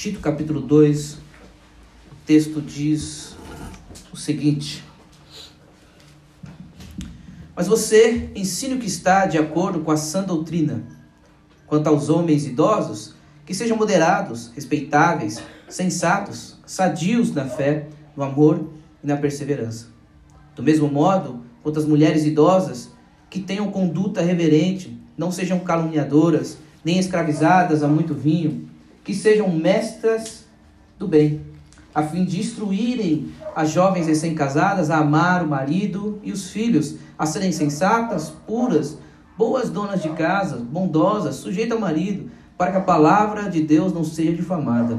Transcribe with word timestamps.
Tito 0.00 0.18
capítulo 0.20 0.62
2, 0.62 1.12
o 1.12 1.18
texto 2.24 2.58
diz 2.62 3.36
o 4.10 4.16
seguinte: 4.16 4.82
Mas 7.54 7.68
você 7.68 8.30
ensine 8.34 8.76
o 8.76 8.78
que 8.78 8.86
está 8.86 9.26
de 9.26 9.36
acordo 9.36 9.80
com 9.80 9.90
a 9.90 9.98
sã 9.98 10.22
doutrina. 10.22 10.84
Quanto 11.66 11.86
aos 11.88 12.08
homens 12.08 12.46
idosos, 12.46 13.14
que 13.44 13.52
sejam 13.52 13.76
moderados, 13.76 14.50
respeitáveis, 14.54 15.38
sensatos, 15.68 16.56
sadios 16.64 17.34
na 17.34 17.44
fé, 17.44 17.88
no 18.16 18.22
amor 18.22 18.70
e 19.04 19.06
na 19.06 19.18
perseverança. 19.18 19.88
Do 20.56 20.62
mesmo 20.62 20.88
modo, 20.88 21.44
quanto 21.62 21.78
às 21.78 21.84
mulheres 21.84 22.24
idosas, 22.24 22.88
que 23.28 23.38
tenham 23.38 23.70
conduta 23.70 24.22
reverente, 24.22 24.98
não 25.14 25.30
sejam 25.30 25.60
caluniadoras, 25.60 26.56
nem 26.82 26.98
escravizadas 26.98 27.82
a 27.82 27.86
muito 27.86 28.14
vinho, 28.14 28.69
que 29.10 29.16
sejam 29.16 29.50
mestras 29.50 30.44
do 30.96 31.08
bem, 31.08 31.40
a 31.92 32.00
fim 32.00 32.24
de 32.24 32.38
instruírem 32.38 33.32
as 33.56 33.70
jovens 33.70 34.06
recém-casadas 34.06 34.88
a 34.88 34.98
amar 34.98 35.42
o 35.42 35.48
marido 35.48 36.20
e 36.22 36.30
os 36.30 36.50
filhos, 36.52 36.94
a 37.18 37.26
serem 37.26 37.50
sensatas, 37.50 38.30
puras, 38.46 38.98
boas 39.36 39.68
donas 39.68 40.00
de 40.00 40.10
casa, 40.10 40.58
bondosas, 40.58 41.34
sujeitas 41.34 41.72
ao 41.72 41.80
marido, 41.80 42.30
para 42.56 42.70
que 42.70 42.76
a 42.76 42.82
palavra 42.82 43.50
de 43.50 43.60
Deus 43.60 43.92
não 43.92 44.04
seja 44.04 44.32
difamada. 44.32 44.96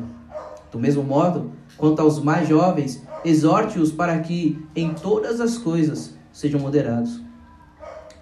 Do 0.70 0.77
mesmo 0.77 1.03
modo, 1.03 1.53
quanto 1.77 2.01
aos 2.01 2.21
mais 2.21 2.49
jovens, 2.49 3.01
exorte-os 3.23 3.93
para 3.93 4.20
que 4.20 4.62
em 4.75 4.93
todas 4.93 5.39
as 5.39 5.57
coisas 5.57 6.13
sejam 6.34 6.59
moderados. 6.59 7.21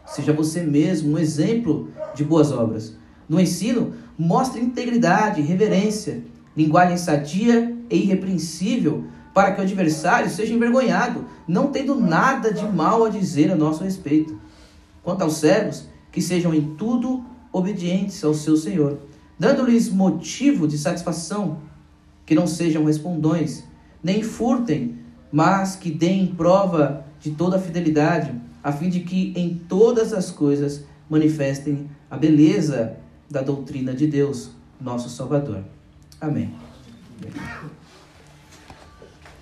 Seja 0.06 0.34
você 0.34 0.62
mesmo 0.62 1.14
um 1.14 1.18
exemplo 1.18 1.90
de 2.14 2.24
boas 2.24 2.52
obras. 2.52 2.96
No 3.28 3.40
ensino, 3.40 3.94
mostre 4.20 4.62
integridade, 4.62 5.42
reverência, 5.42 6.22
linguagem 6.56 6.98
sadia 6.98 7.74
e 7.90 7.96
irrepreensível, 7.96 9.06
para 9.34 9.54
que 9.54 9.62
o 9.62 9.64
adversário 9.64 10.30
seja 10.30 10.54
envergonhado, 10.54 11.24
não 11.48 11.68
tendo 11.68 11.96
nada 11.96 12.54
de 12.54 12.68
mal 12.68 13.06
a 13.06 13.10
dizer 13.10 13.50
a 13.50 13.56
nosso 13.56 13.82
respeito. 13.82 14.38
Quanto 15.02 15.22
aos 15.22 15.38
servos, 15.38 15.88
que 16.12 16.22
sejam 16.22 16.54
em 16.54 16.76
tudo 16.76 17.24
obedientes 17.54 18.22
ao 18.22 18.34
seu 18.34 18.58
Senhor, 18.58 19.00
dando-lhes 19.38 19.90
motivo 19.90 20.68
de 20.68 20.78
satisfação, 20.78 21.60
que 22.26 22.36
não 22.36 22.46
sejam 22.46 22.84
respondões, 22.84 23.64
nem 24.04 24.22
furtem, 24.22 24.98
mas 25.32 25.78
que 25.78 25.90
deem 25.90 26.28
prova 26.28 27.06
de 27.22 27.32
toda 27.32 27.56
a 27.56 27.62
fidelidade, 27.62 28.34
a 28.62 28.74
fim 28.74 28.90
de 28.90 29.00
que 29.00 29.32
em 29.38 29.56
todas 29.70 30.12
as 30.12 30.30
coisas 30.30 30.84
manifestem 31.10 31.90
a 32.12 32.18
beleza 32.18 32.98
da 33.30 33.42
doutrina 33.42 33.94
de 33.94 34.08
Deus, 34.08 34.50
nosso 34.80 35.10
Salvador. 35.10 35.64
Amém. 36.20 36.54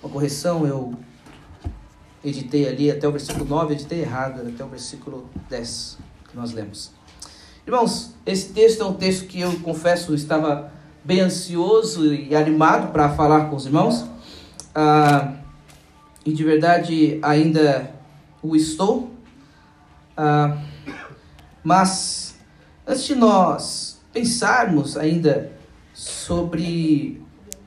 Uma 0.02 0.12
correção, 0.12 0.66
eu 0.66 0.94
editei 2.24 2.68
ali 2.68 2.90
até 2.90 3.08
o 3.08 3.12
versículo 3.12 3.44
9, 3.44 3.74
editei 3.74 4.00
errado, 4.00 4.46
até 4.46 4.64
o 4.64 4.68
versículo 4.68 5.28
10 5.48 5.98
que 6.28 6.36
nós 6.36 6.52
lemos. 6.52 6.92
Irmãos, 7.66 8.14
esse 8.24 8.52
texto 8.52 8.82
é 8.82 8.86
um 8.86 8.94
texto 8.94 9.26
que 9.26 9.40
eu 9.40 9.60
confesso 9.60 10.14
estava 10.14 10.72
bem 11.04 11.20
ansioso 11.20 12.14
e 12.14 12.34
animado 12.34 12.92
para 12.92 13.10
falar 13.10 13.46
com 13.46 13.56
os 13.56 13.66
irmãos. 13.66 14.06
Ah, 14.74 15.34
e 16.24 16.32
de 16.32 16.44
verdade 16.44 17.18
ainda 17.22 17.92
o 18.42 18.54
estou. 18.54 19.10
Ah, 20.16 20.58
mas 21.62 22.27
antes 22.88 23.04
de 23.04 23.14
nós 23.14 24.00
pensarmos 24.12 24.96
ainda 24.96 25.52
sobre 25.92 27.20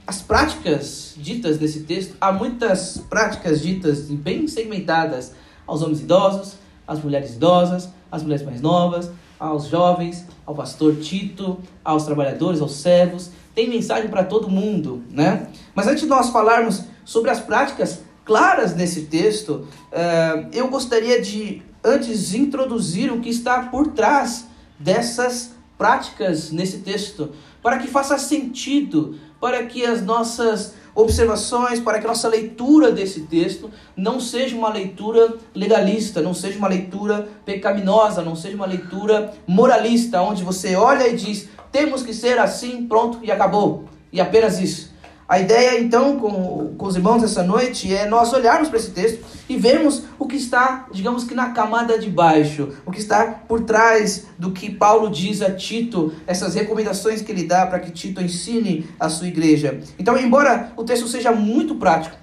as 0.08 0.20
práticas 0.20 1.14
ditas 1.16 1.60
nesse 1.60 1.82
texto, 1.82 2.16
há 2.20 2.32
muitas 2.32 2.98
práticas 3.08 3.62
ditas 3.62 4.10
e 4.10 4.16
bem 4.16 4.48
segmentadas 4.48 5.34
aos 5.68 5.84
homens 5.84 6.02
idosos, 6.02 6.56
às 6.88 7.02
mulheres 7.02 7.36
idosas, 7.36 7.88
às 8.12 8.24
mulheres 8.24 8.44
mais 8.44 8.60
novas, 8.62 9.12
aos 9.40 9.68
jovens, 9.68 10.26
ao 10.46 10.56
pastor 10.56 10.96
Tito, 10.96 11.60
aos 11.86 12.04
trabalhadores, 12.04 12.60
aos 12.60 12.74
servos. 12.74 13.30
Tem 13.54 13.70
mensagem 13.70 14.10
para 14.10 14.24
todo 14.24 14.50
mundo, 14.50 15.04
né? 15.12 15.48
Mas 15.76 15.88
antes 15.88 16.02
de 16.02 16.08
nós 16.08 16.30
falarmos 16.30 16.84
sobre 17.06 17.30
as 17.30 17.40
práticas 17.40 18.02
claras 18.26 18.76
nesse 18.76 19.04
texto, 19.04 19.68
uh, 19.92 20.50
eu 20.52 20.68
gostaria 20.68 21.22
de 21.22 21.62
antes 21.84 22.34
introduzir 22.34 23.12
o 23.12 23.20
que 23.20 23.30
está 23.30 23.64
por 23.64 23.90
trás 23.90 24.51
dessas 24.82 25.54
práticas 25.78 26.52
nesse 26.52 26.80
texto, 26.80 27.32
para 27.62 27.78
que 27.78 27.88
faça 27.88 28.18
sentido, 28.18 29.18
para 29.40 29.66
que 29.66 29.86
as 29.86 30.04
nossas 30.04 30.76
observações, 30.94 31.80
para 31.80 32.00
que 32.00 32.06
a 32.06 32.10
nossa 32.10 32.28
leitura 32.28 32.92
desse 32.92 33.22
texto 33.22 33.72
não 33.96 34.20
seja 34.20 34.56
uma 34.56 34.70
leitura 34.70 35.36
legalista, 35.56 36.22
não 36.22 36.34
seja 36.34 36.58
uma 36.58 36.68
leitura 36.68 37.28
pecaminosa, 37.46 38.22
não 38.22 38.36
seja 38.36 38.56
uma 38.56 38.66
leitura 38.66 39.34
moralista, 39.48 40.22
onde 40.22 40.44
você 40.44 40.76
olha 40.76 41.08
e 41.08 41.16
diz: 41.16 41.50
temos 41.72 42.04
que 42.04 42.14
ser 42.14 42.38
assim, 42.38 42.86
pronto 42.88 43.20
e 43.24 43.32
acabou, 43.32 43.86
e 44.12 44.20
apenas 44.20 44.60
isso. 44.60 44.91
A 45.32 45.40
ideia, 45.40 45.80
então, 45.80 46.20
com, 46.20 46.76
com 46.78 46.86
os 46.86 46.98
irmãos 46.98 47.24
essa 47.24 47.42
noite 47.42 47.96
é 47.96 48.06
nós 48.06 48.34
olharmos 48.34 48.68
para 48.68 48.78
esse 48.78 48.92
texto 48.92 49.24
e 49.48 49.56
vermos 49.56 50.04
o 50.20 50.28
que 50.28 50.36
está, 50.36 50.88
digamos 50.92 51.24
que 51.24 51.34
na 51.34 51.52
camada 51.52 51.98
de 51.98 52.10
baixo, 52.10 52.68
o 52.86 52.92
que 52.92 53.00
está 53.00 53.28
por 53.48 53.62
trás 53.62 54.26
do 54.38 54.52
que 54.52 54.70
Paulo 54.70 55.10
diz 55.10 55.42
a 55.42 55.50
Tito, 55.50 56.14
essas 56.28 56.54
recomendações 56.56 57.22
que 57.22 57.32
ele 57.32 57.46
dá 57.46 57.66
para 57.66 57.80
que 57.80 57.92
Tito 57.92 58.22
ensine 58.22 58.90
a 59.00 59.08
sua 59.08 59.26
igreja. 59.26 59.80
Então, 59.98 60.18
embora 60.18 60.74
o 60.76 60.84
texto 60.84 61.08
seja 61.08 61.32
muito 61.32 61.76
prático, 61.76 62.18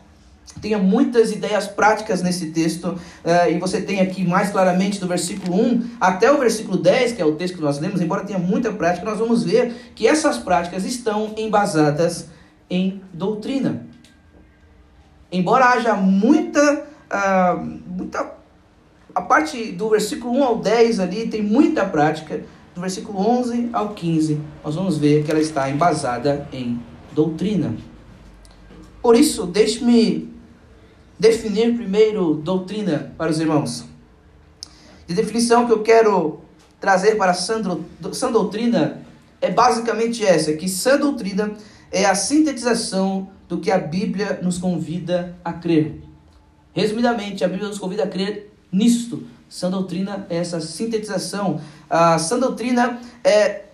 tenha 0.60 0.76
muitas 0.76 1.32
ideias 1.32 1.66
práticas 1.66 2.22
nesse 2.22 2.50
texto, 2.50 2.88
uh, 2.88 3.50
e 3.50 3.58
você 3.58 3.80
tem 3.80 4.00
aqui 4.00 4.22
mais 4.22 4.50
claramente 4.50 5.00
do 5.00 5.08
versículo 5.08 5.58
1 5.58 5.92
até 5.98 6.30
o 6.30 6.36
versículo 6.36 6.76
10, 6.76 7.12
que 7.12 7.22
é 7.22 7.24
o 7.24 7.36
texto 7.36 7.54
que 7.56 7.62
nós 7.62 7.78
lemos, 7.78 8.02
embora 8.02 8.24
tenha 8.24 8.38
muita 8.38 8.70
prática, 8.70 9.06
nós 9.06 9.18
vamos 9.18 9.44
ver 9.44 9.92
que 9.94 10.06
essas 10.06 10.36
práticas 10.36 10.84
estão 10.84 11.32
embasadas 11.38 12.36
em 12.70 13.00
doutrina. 13.12 13.86
Embora 15.30 15.66
haja 15.66 15.94
muita, 15.94 16.86
uh, 17.12 17.64
muita. 17.86 18.38
A 19.14 19.20
parte 19.20 19.72
do 19.72 19.88
versículo 19.90 20.34
1 20.38 20.44
ao 20.44 20.58
10 20.58 21.00
ali 21.00 21.28
tem 21.28 21.42
muita 21.42 21.84
prática, 21.84 22.42
do 22.74 22.80
versículo 22.80 23.18
11 23.18 23.70
ao 23.72 23.94
15, 23.94 24.40
nós 24.64 24.76
vamos 24.76 24.96
ver 24.96 25.24
que 25.24 25.30
ela 25.30 25.40
está 25.40 25.68
embasada 25.68 26.46
em 26.52 26.80
doutrina. 27.12 27.74
Por 29.02 29.16
isso, 29.16 29.46
deixe-me 29.46 30.32
definir 31.18 31.74
primeiro 31.74 32.34
doutrina 32.34 33.12
para 33.18 33.30
os 33.30 33.40
irmãos. 33.40 33.84
A 35.10 35.12
definição 35.12 35.66
que 35.66 35.72
eu 35.72 35.82
quero 35.82 36.40
trazer 36.80 37.16
para 37.16 37.32
a 37.32 37.34
sã 37.34 37.60
doutrina 38.30 39.02
é 39.40 39.50
basicamente 39.50 40.24
essa: 40.24 40.52
que 40.52 40.68
sã 40.68 40.96
doutrina 40.96 41.52
é 41.90 42.04
a 42.04 42.14
sintetização 42.14 43.28
do 43.48 43.58
que 43.58 43.70
a 43.70 43.78
Bíblia 43.78 44.40
nos 44.42 44.58
convida 44.58 45.34
a 45.44 45.52
crer. 45.52 46.00
Resumidamente, 46.72 47.44
a 47.44 47.48
Bíblia 47.48 47.68
nos 47.68 47.78
convida 47.78 48.04
a 48.04 48.06
crer 48.06 48.52
nisto. 48.70 49.24
Sã 49.48 49.70
doutrina 49.70 50.26
é 50.28 50.36
essa 50.36 50.60
sintetização. 50.60 51.60
A 51.88 52.18
sã 52.18 52.38
doutrina 52.38 53.00
é 53.24 53.64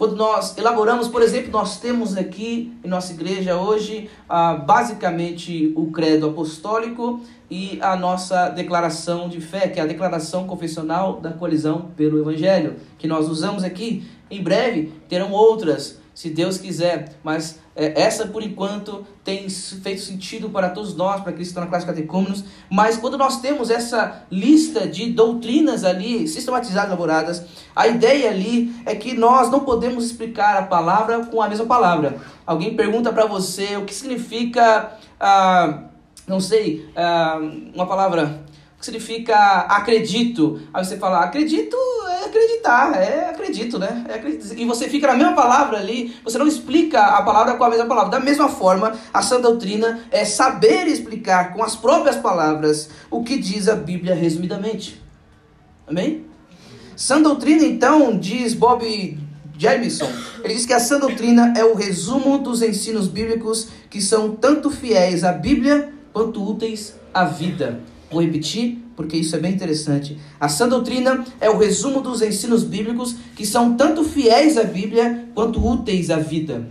quando 0.00 0.16
nós 0.16 0.56
elaboramos, 0.56 1.08
por 1.08 1.20
exemplo, 1.20 1.52
nós 1.52 1.78
temos 1.78 2.16
aqui 2.16 2.72
em 2.82 2.88
nossa 2.88 3.12
igreja 3.12 3.58
hoje 3.58 4.08
ah, 4.26 4.54
basicamente 4.54 5.74
o 5.76 5.90
credo 5.90 6.26
apostólico 6.28 7.20
e 7.50 7.78
a 7.82 7.94
nossa 7.96 8.48
declaração 8.48 9.28
de 9.28 9.42
fé, 9.42 9.68
que 9.68 9.78
é 9.78 9.82
a 9.82 9.86
declaração 9.86 10.46
confessional 10.46 11.20
da 11.20 11.32
colisão 11.32 11.90
pelo 11.98 12.18
Evangelho, 12.18 12.76
que 12.96 13.06
nós 13.06 13.28
usamos 13.28 13.62
aqui. 13.62 14.02
Em 14.30 14.42
breve 14.42 14.90
terão 15.06 15.32
outras 15.32 15.99
se 16.20 16.28
Deus 16.28 16.58
quiser. 16.58 17.14
Mas 17.24 17.58
é, 17.74 17.98
essa, 17.98 18.26
por 18.26 18.42
enquanto, 18.42 19.06
tem 19.24 19.48
feito 19.48 20.02
sentido 20.02 20.50
para 20.50 20.68
todos 20.68 20.94
nós, 20.94 21.22
para 21.22 21.30
aqueles 21.30 21.48
que 21.48 21.52
estão 21.52 21.64
na 21.64 21.70
classe 21.70 21.86
catecúmenos. 21.86 22.44
Mas 22.70 22.98
quando 22.98 23.16
nós 23.16 23.40
temos 23.40 23.70
essa 23.70 24.24
lista 24.30 24.86
de 24.86 25.12
doutrinas 25.12 25.82
ali, 25.82 26.28
sistematizadas, 26.28 26.90
elaboradas, 26.90 27.42
a 27.74 27.88
ideia 27.88 28.28
ali 28.28 28.70
é 28.84 28.94
que 28.94 29.14
nós 29.14 29.50
não 29.50 29.60
podemos 29.60 30.04
explicar 30.04 30.58
a 30.58 30.62
palavra 30.64 31.24
com 31.24 31.40
a 31.40 31.48
mesma 31.48 31.64
palavra. 31.64 32.18
Alguém 32.44 32.76
pergunta 32.76 33.10
para 33.10 33.24
você 33.24 33.78
o 33.78 33.86
que 33.86 33.94
significa, 33.94 34.92
ah, 35.18 35.84
não 36.26 36.38
sei, 36.38 36.86
ah, 36.94 37.40
uma 37.74 37.86
palavra 37.86 38.44
que 38.80 38.86
significa 38.86 39.36
acredito. 39.68 40.58
Aí 40.72 40.82
você 40.82 40.96
fala, 40.96 41.20
acredito 41.20 41.76
é 42.08 42.24
acreditar, 42.24 42.96
é 42.96 43.28
acredito, 43.28 43.78
né? 43.78 44.06
É 44.08 44.14
acredito. 44.14 44.54
E 44.58 44.64
você 44.64 44.88
fica 44.88 45.06
na 45.06 45.14
mesma 45.14 45.34
palavra 45.34 45.78
ali, 45.78 46.16
você 46.24 46.38
não 46.38 46.46
explica 46.46 46.98
a 46.98 47.22
palavra 47.22 47.54
com 47.54 47.64
a 47.64 47.68
mesma 47.68 47.86
palavra. 47.86 48.10
Da 48.10 48.20
mesma 48.20 48.48
forma, 48.48 48.96
a 49.12 49.22
sã 49.22 49.38
doutrina 49.38 50.00
é 50.10 50.24
saber 50.24 50.86
explicar 50.86 51.52
com 51.52 51.62
as 51.62 51.76
próprias 51.76 52.16
palavras 52.16 52.88
o 53.10 53.22
que 53.22 53.38
diz 53.38 53.68
a 53.68 53.76
Bíblia 53.76 54.14
resumidamente. 54.14 55.00
Amém? 55.86 56.24
Sã 56.96 57.20
doutrina, 57.20 57.64
então, 57.64 58.16
diz 58.18 58.54
Bob 58.54 59.18
Jamison. 59.58 60.10
Ele 60.42 60.54
diz 60.54 60.64
que 60.64 60.72
a 60.72 60.80
sã 60.80 60.98
doutrina 60.98 61.52
é 61.54 61.64
o 61.64 61.74
resumo 61.74 62.38
dos 62.38 62.62
ensinos 62.62 63.08
bíblicos 63.08 63.68
que 63.90 64.00
são 64.00 64.34
tanto 64.34 64.70
fiéis 64.70 65.22
à 65.22 65.32
Bíblia 65.32 65.92
quanto 66.14 66.42
úteis 66.42 66.94
à 67.12 67.24
vida. 67.26 67.80
Vou 68.10 68.20
repetir, 68.20 68.78
porque 68.96 69.16
isso 69.16 69.36
é 69.36 69.38
bem 69.38 69.52
interessante. 69.52 70.18
A 70.38 70.48
sã 70.48 70.68
doutrina 70.68 71.24
é 71.40 71.48
o 71.48 71.56
resumo 71.56 72.00
dos 72.00 72.22
ensinos 72.22 72.64
bíblicos 72.64 73.14
que 73.36 73.46
são 73.46 73.76
tanto 73.76 74.02
fiéis 74.02 74.58
à 74.58 74.64
Bíblia 74.64 75.28
quanto 75.34 75.64
úteis 75.64 76.10
à 76.10 76.16
vida. 76.16 76.68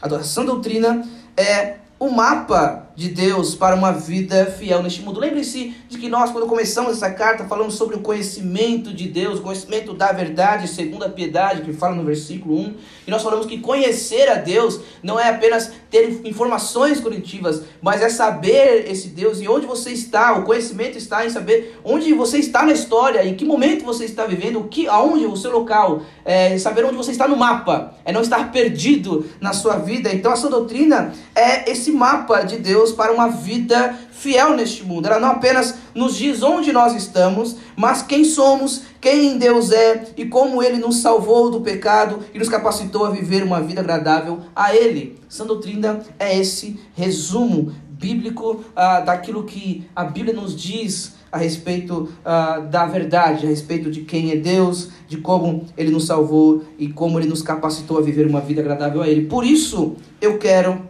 A 0.00 0.22
sã 0.22 0.44
doutrina 0.44 1.06
é 1.36 1.78
o 1.98 2.10
mapa 2.10 2.83
de 2.96 3.08
Deus 3.08 3.54
para 3.54 3.74
uma 3.74 3.92
vida 3.92 4.46
fiel 4.46 4.82
neste 4.82 5.02
mundo. 5.02 5.18
Lembre-se 5.18 5.74
de 5.88 5.98
que 5.98 6.08
nós, 6.08 6.30
quando 6.30 6.46
começamos 6.46 6.92
essa 6.92 7.10
carta, 7.10 7.44
falamos 7.44 7.74
sobre 7.74 7.96
o 7.96 8.00
conhecimento 8.00 8.92
de 8.92 9.08
Deus, 9.08 9.38
o 9.38 9.42
conhecimento 9.42 9.92
da 9.92 10.12
verdade, 10.12 10.68
segundo 10.68 11.04
a 11.04 11.08
piedade, 11.08 11.62
que 11.62 11.72
fala 11.72 11.94
no 11.94 12.04
versículo 12.04 12.58
1. 12.58 12.74
E 13.06 13.10
nós 13.10 13.22
falamos 13.22 13.46
que 13.46 13.58
conhecer 13.58 14.28
a 14.28 14.36
Deus 14.36 14.80
não 15.02 15.18
é 15.18 15.28
apenas 15.30 15.72
ter 15.90 16.20
informações 16.24 17.00
cognitivas, 17.00 17.62
mas 17.80 18.00
é 18.00 18.08
saber 18.08 18.90
esse 18.90 19.08
Deus 19.08 19.40
e 19.40 19.48
onde 19.48 19.66
você 19.66 19.90
está. 19.90 20.32
O 20.38 20.44
conhecimento 20.44 20.96
está 20.96 21.26
em 21.26 21.30
saber 21.30 21.78
onde 21.84 22.12
você 22.12 22.38
está 22.38 22.64
na 22.64 22.72
história, 22.72 23.24
em 23.24 23.34
que 23.34 23.44
momento 23.44 23.84
você 23.84 24.04
está 24.04 24.24
vivendo, 24.24 24.60
o 24.60 24.68
que, 24.68 24.86
aonde, 24.86 25.26
o 25.26 25.36
seu 25.36 25.50
local, 25.50 26.02
é 26.24 26.56
saber 26.58 26.84
onde 26.84 26.96
você 26.96 27.10
está 27.10 27.26
no 27.26 27.36
mapa, 27.36 27.94
é 28.04 28.12
não 28.12 28.22
estar 28.22 28.52
perdido 28.52 29.26
na 29.40 29.52
sua 29.52 29.76
vida. 29.76 30.12
Então, 30.12 30.32
a 30.32 30.36
sua 30.36 30.50
doutrina 30.50 31.12
é 31.34 31.70
esse 31.70 31.90
mapa 31.90 32.42
de 32.42 32.58
Deus 32.58 32.83
Deus 32.84 32.92
para 32.92 33.12
uma 33.12 33.28
vida 33.28 33.96
fiel 34.10 34.54
neste 34.54 34.84
mundo. 34.84 35.06
Ela 35.06 35.18
não 35.18 35.30
apenas 35.30 35.76
nos 35.94 36.16
diz 36.16 36.42
onde 36.42 36.70
nós 36.70 36.94
estamos, 36.94 37.56
mas 37.74 38.02
quem 38.02 38.24
somos, 38.24 38.82
quem 39.00 39.38
Deus 39.38 39.72
é 39.72 40.12
e 40.16 40.26
como 40.26 40.62
Ele 40.62 40.76
nos 40.76 40.98
salvou 40.98 41.50
do 41.50 41.62
pecado 41.62 42.20
e 42.34 42.38
nos 42.38 42.48
capacitou 42.48 43.06
a 43.06 43.10
viver 43.10 43.42
uma 43.42 43.60
vida 43.60 43.80
agradável 43.80 44.40
a 44.54 44.74
Ele. 44.74 45.18
Essa 45.30 45.44
doutrina 45.44 46.00
é 46.18 46.38
esse 46.38 46.78
resumo 46.94 47.72
bíblico 47.88 48.62
ah, 48.76 49.00
daquilo 49.00 49.44
que 49.44 49.86
a 49.96 50.04
Bíblia 50.04 50.34
nos 50.34 50.54
diz 50.54 51.14
a 51.32 51.38
respeito 51.38 52.12
ah, 52.24 52.58
da 52.58 52.86
verdade, 52.86 53.46
a 53.46 53.48
respeito 53.48 53.90
de 53.90 54.02
quem 54.02 54.30
é 54.30 54.36
Deus, 54.36 54.90
de 55.08 55.18
como 55.18 55.64
Ele 55.76 55.90
nos 55.90 56.06
salvou 56.06 56.62
e 56.78 56.88
como 56.88 57.18
Ele 57.18 57.28
nos 57.28 57.40
capacitou 57.40 57.98
a 57.98 58.02
viver 58.02 58.26
uma 58.26 58.40
vida 58.40 58.60
agradável 58.60 59.00
a 59.00 59.08
Ele. 59.08 59.26
Por 59.26 59.44
isso, 59.44 59.96
eu 60.20 60.38
quero, 60.38 60.82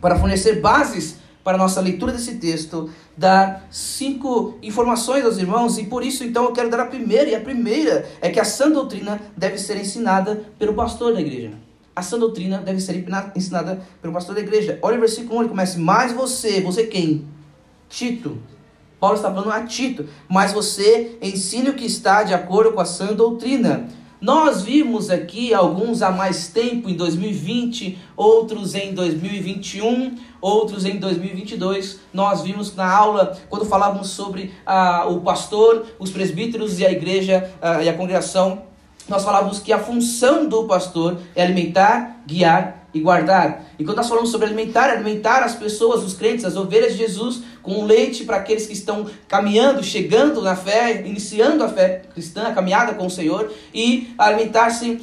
para 0.00 0.18
fornecer 0.18 0.60
bases 0.60 1.17
para 1.48 1.56
a 1.56 1.58
nossa 1.58 1.80
leitura 1.80 2.12
desse 2.12 2.34
texto, 2.34 2.90
dar 3.16 3.66
cinco 3.70 4.58
informações 4.62 5.24
aos 5.24 5.38
irmãos, 5.38 5.78
e 5.78 5.86
por 5.86 6.04
isso 6.04 6.22
então 6.22 6.44
eu 6.44 6.52
quero 6.52 6.68
dar 6.68 6.80
a 6.80 6.84
primeira, 6.84 7.30
e 7.30 7.34
a 7.34 7.40
primeira 7.40 8.06
é 8.20 8.28
que 8.28 8.38
a 8.38 8.44
sã 8.44 8.70
doutrina 8.70 9.18
deve 9.34 9.56
ser 9.56 9.78
ensinada 9.78 10.44
pelo 10.58 10.74
pastor 10.74 11.14
da 11.14 11.22
igreja. 11.22 11.52
A 11.96 12.02
sã 12.02 12.18
doutrina 12.18 12.58
deve 12.58 12.82
ser 12.82 13.02
ensinada 13.34 13.80
pelo 14.02 14.12
pastor 14.12 14.34
da 14.34 14.42
igreja. 14.42 14.78
Olha 14.82 14.98
o 14.98 15.00
versículo 15.00 15.38
1, 15.38 15.40
ele 15.40 15.48
começa, 15.48 15.78
mas 15.78 16.12
você, 16.12 16.60
você 16.60 16.84
quem? 16.84 17.24
Tito. 17.88 18.36
Paulo 19.00 19.16
está 19.16 19.32
falando 19.32 19.50
a 19.50 19.62
Tito, 19.62 20.06
mas 20.28 20.52
você 20.52 21.16
ensine 21.22 21.70
o 21.70 21.74
que 21.74 21.86
está 21.86 22.24
de 22.24 22.34
acordo 22.34 22.72
com 22.72 22.80
a 22.80 22.84
sã 22.84 23.14
doutrina. 23.14 23.88
Nós 24.20 24.62
vimos 24.62 25.10
aqui 25.10 25.54
alguns 25.54 26.02
há 26.02 26.10
mais 26.10 26.48
tempo, 26.48 26.90
em 26.90 26.94
2020, 26.94 27.96
outros 28.16 28.74
em 28.74 28.92
2021, 28.92 30.16
outros 30.40 30.84
em 30.84 30.96
2022. 30.98 32.00
Nós 32.12 32.42
vimos 32.42 32.74
na 32.74 32.90
aula, 32.90 33.38
quando 33.48 33.64
falávamos 33.64 34.08
sobre 34.08 34.52
ah, 34.66 35.06
o 35.08 35.20
pastor, 35.20 35.86
os 36.00 36.10
presbíteros 36.10 36.80
e 36.80 36.86
a 36.86 36.90
igreja 36.90 37.48
ah, 37.62 37.80
e 37.80 37.88
a 37.88 37.94
congregação, 37.94 38.62
nós 39.08 39.22
falávamos 39.22 39.60
que 39.60 39.72
a 39.72 39.78
função 39.78 40.48
do 40.48 40.64
pastor 40.64 41.18
é 41.36 41.44
alimentar, 41.44 42.20
guiar 42.26 42.88
e 42.92 43.00
guardar. 43.00 43.66
E 43.78 43.84
quando 43.84 43.98
nós 43.98 44.08
falamos 44.08 44.30
sobre 44.30 44.48
alimentar, 44.48 44.90
alimentar 44.90 45.44
as 45.44 45.54
pessoas, 45.54 46.02
os 46.02 46.14
crentes, 46.14 46.44
as 46.44 46.56
ovelhas 46.56 46.92
de 46.92 46.98
Jesus, 46.98 47.42
com 47.68 47.84
leite 47.84 48.24
para 48.24 48.38
aqueles 48.38 48.66
que 48.66 48.72
estão 48.72 49.06
caminhando, 49.28 49.84
chegando 49.84 50.40
na 50.40 50.56
fé, 50.56 51.02
iniciando 51.04 51.62
a 51.62 51.68
fé 51.68 52.02
cristã, 52.14 52.44
a 52.44 52.52
caminhada 52.52 52.94
com 52.94 53.06
o 53.06 53.10
Senhor, 53.10 53.52
e 53.74 54.14
alimentar-se 54.16 54.98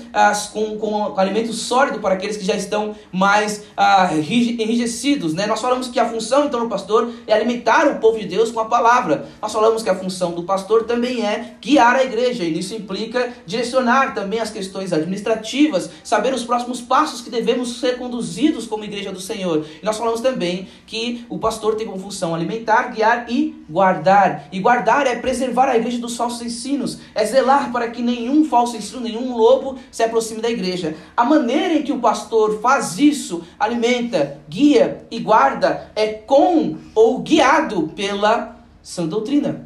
com, 0.51 0.77
com, 0.77 1.11
com, 1.11 1.19
alimento 1.19 1.53
sólido 1.53 1.99
para 1.99 2.15
aqueles 2.15 2.37
que 2.37 2.43
já 2.43 2.55
estão 2.55 2.95
mais 3.11 3.65
ah, 3.77 4.09
enrijecidos. 4.13 5.35
Né? 5.35 5.45
Nós 5.45 5.61
falamos 5.61 5.89
que 5.89 5.99
a 5.99 6.09
função 6.09 6.45
então 6.45 6.59
do 6.61 6.67
pastor 6.67 7.11
é 7.27 7.33
alimentar 7.33 7.87
o 7.87 7.99
povo 7.99 8.17
de 8.17 8.25
Deus 8.25 8.51
com 8.51 8.59
a 8.59 8.65
palavra. 8.65 9.27
Nós 9.39 9.53
falamos 9.53 9.83
que 9.83 9.89
a 9.89 9.95
função 9.95 10.31
do 10.31 10.41
pastor 10.41 10.85
também 10.85 11.23
é 11.23 11.55
guiar 11.61 11.95
a 11.95 12.03
igreja, 12.03 12.43
e 12.43 12.57
isso 12.57 12.73
implica 12.73 13.31
direcionar 13.45 14.15
também 14.15 14.39
as 14.39 14.49
questões 14.49 14.91
administrativas, 14.91 15.91
saber 16.03 16.33
os 16.33 16.43
próximos 16.43 16.81
passos 16.81 17.21
que 17.21 17.29
devemos 17.29 17.79
ser 17.79 17.99
conduzidos 17.99 18.65
como 18.65 18.83
igreja 18.83 19.11
do 19.11 19.21
Senhor. 19.21 19.63
E 19.81 19.85
nós 19.85 19.97
falamos 19.97 20.21
também 20.21 20.67
que 20.87 21.23
o 21.29 21.37
pastor 21.37 21.75
tem 21.75 21.85
como 21.85 21.99
função 21.99 22.33
alimentar 22.33 22.54
alimentar, 22.55 22.91
guiar 22.93 23.25
e 23.29 23.65
guardar. 23.69 24.47
E 24.51 24.59
guardar 24.59 25.05
é 25.05 25.15
preservar 25.15 25.67
a 25.67 25.75
igreja 25.75 25.97
dos 25.97 26.15
falsos 26.15 26.41
ensinos, 26.41 26.99
é 27.13 27.25
zelar 27.25 27.71
para 27.71 27.89
que 27.89 28.01
nenhum 28.01 28.45
falso 28.45 28.77
ensino, 28.77 29.01
nenhum 29.01 29.35
lobo 29.35 29.77
se 29.91 30.03
aproxime 30.03 30.41
da 30.41 30.49
igreja. 30.49 30.95
A 31.15 31.25
maneira 31.25 31.73
em 31.73 31.83
que 31.83 31.91
o 31.91 31.99
pastor 31.99 32.61
faz 32.61 32.97
isso, 32.97 33.43
alimenta, 33.59 34.39
guia 34.47 35.05
e 35.11 35.19
guarda, 35.19 35.91
é 35.95 36.07
com 36.07 36.77
ou 36.93 37.19
guiado 37.19 37.91
pela 37.95 38.55
sã 38.81 39.05
doutrina. 39.05 39.65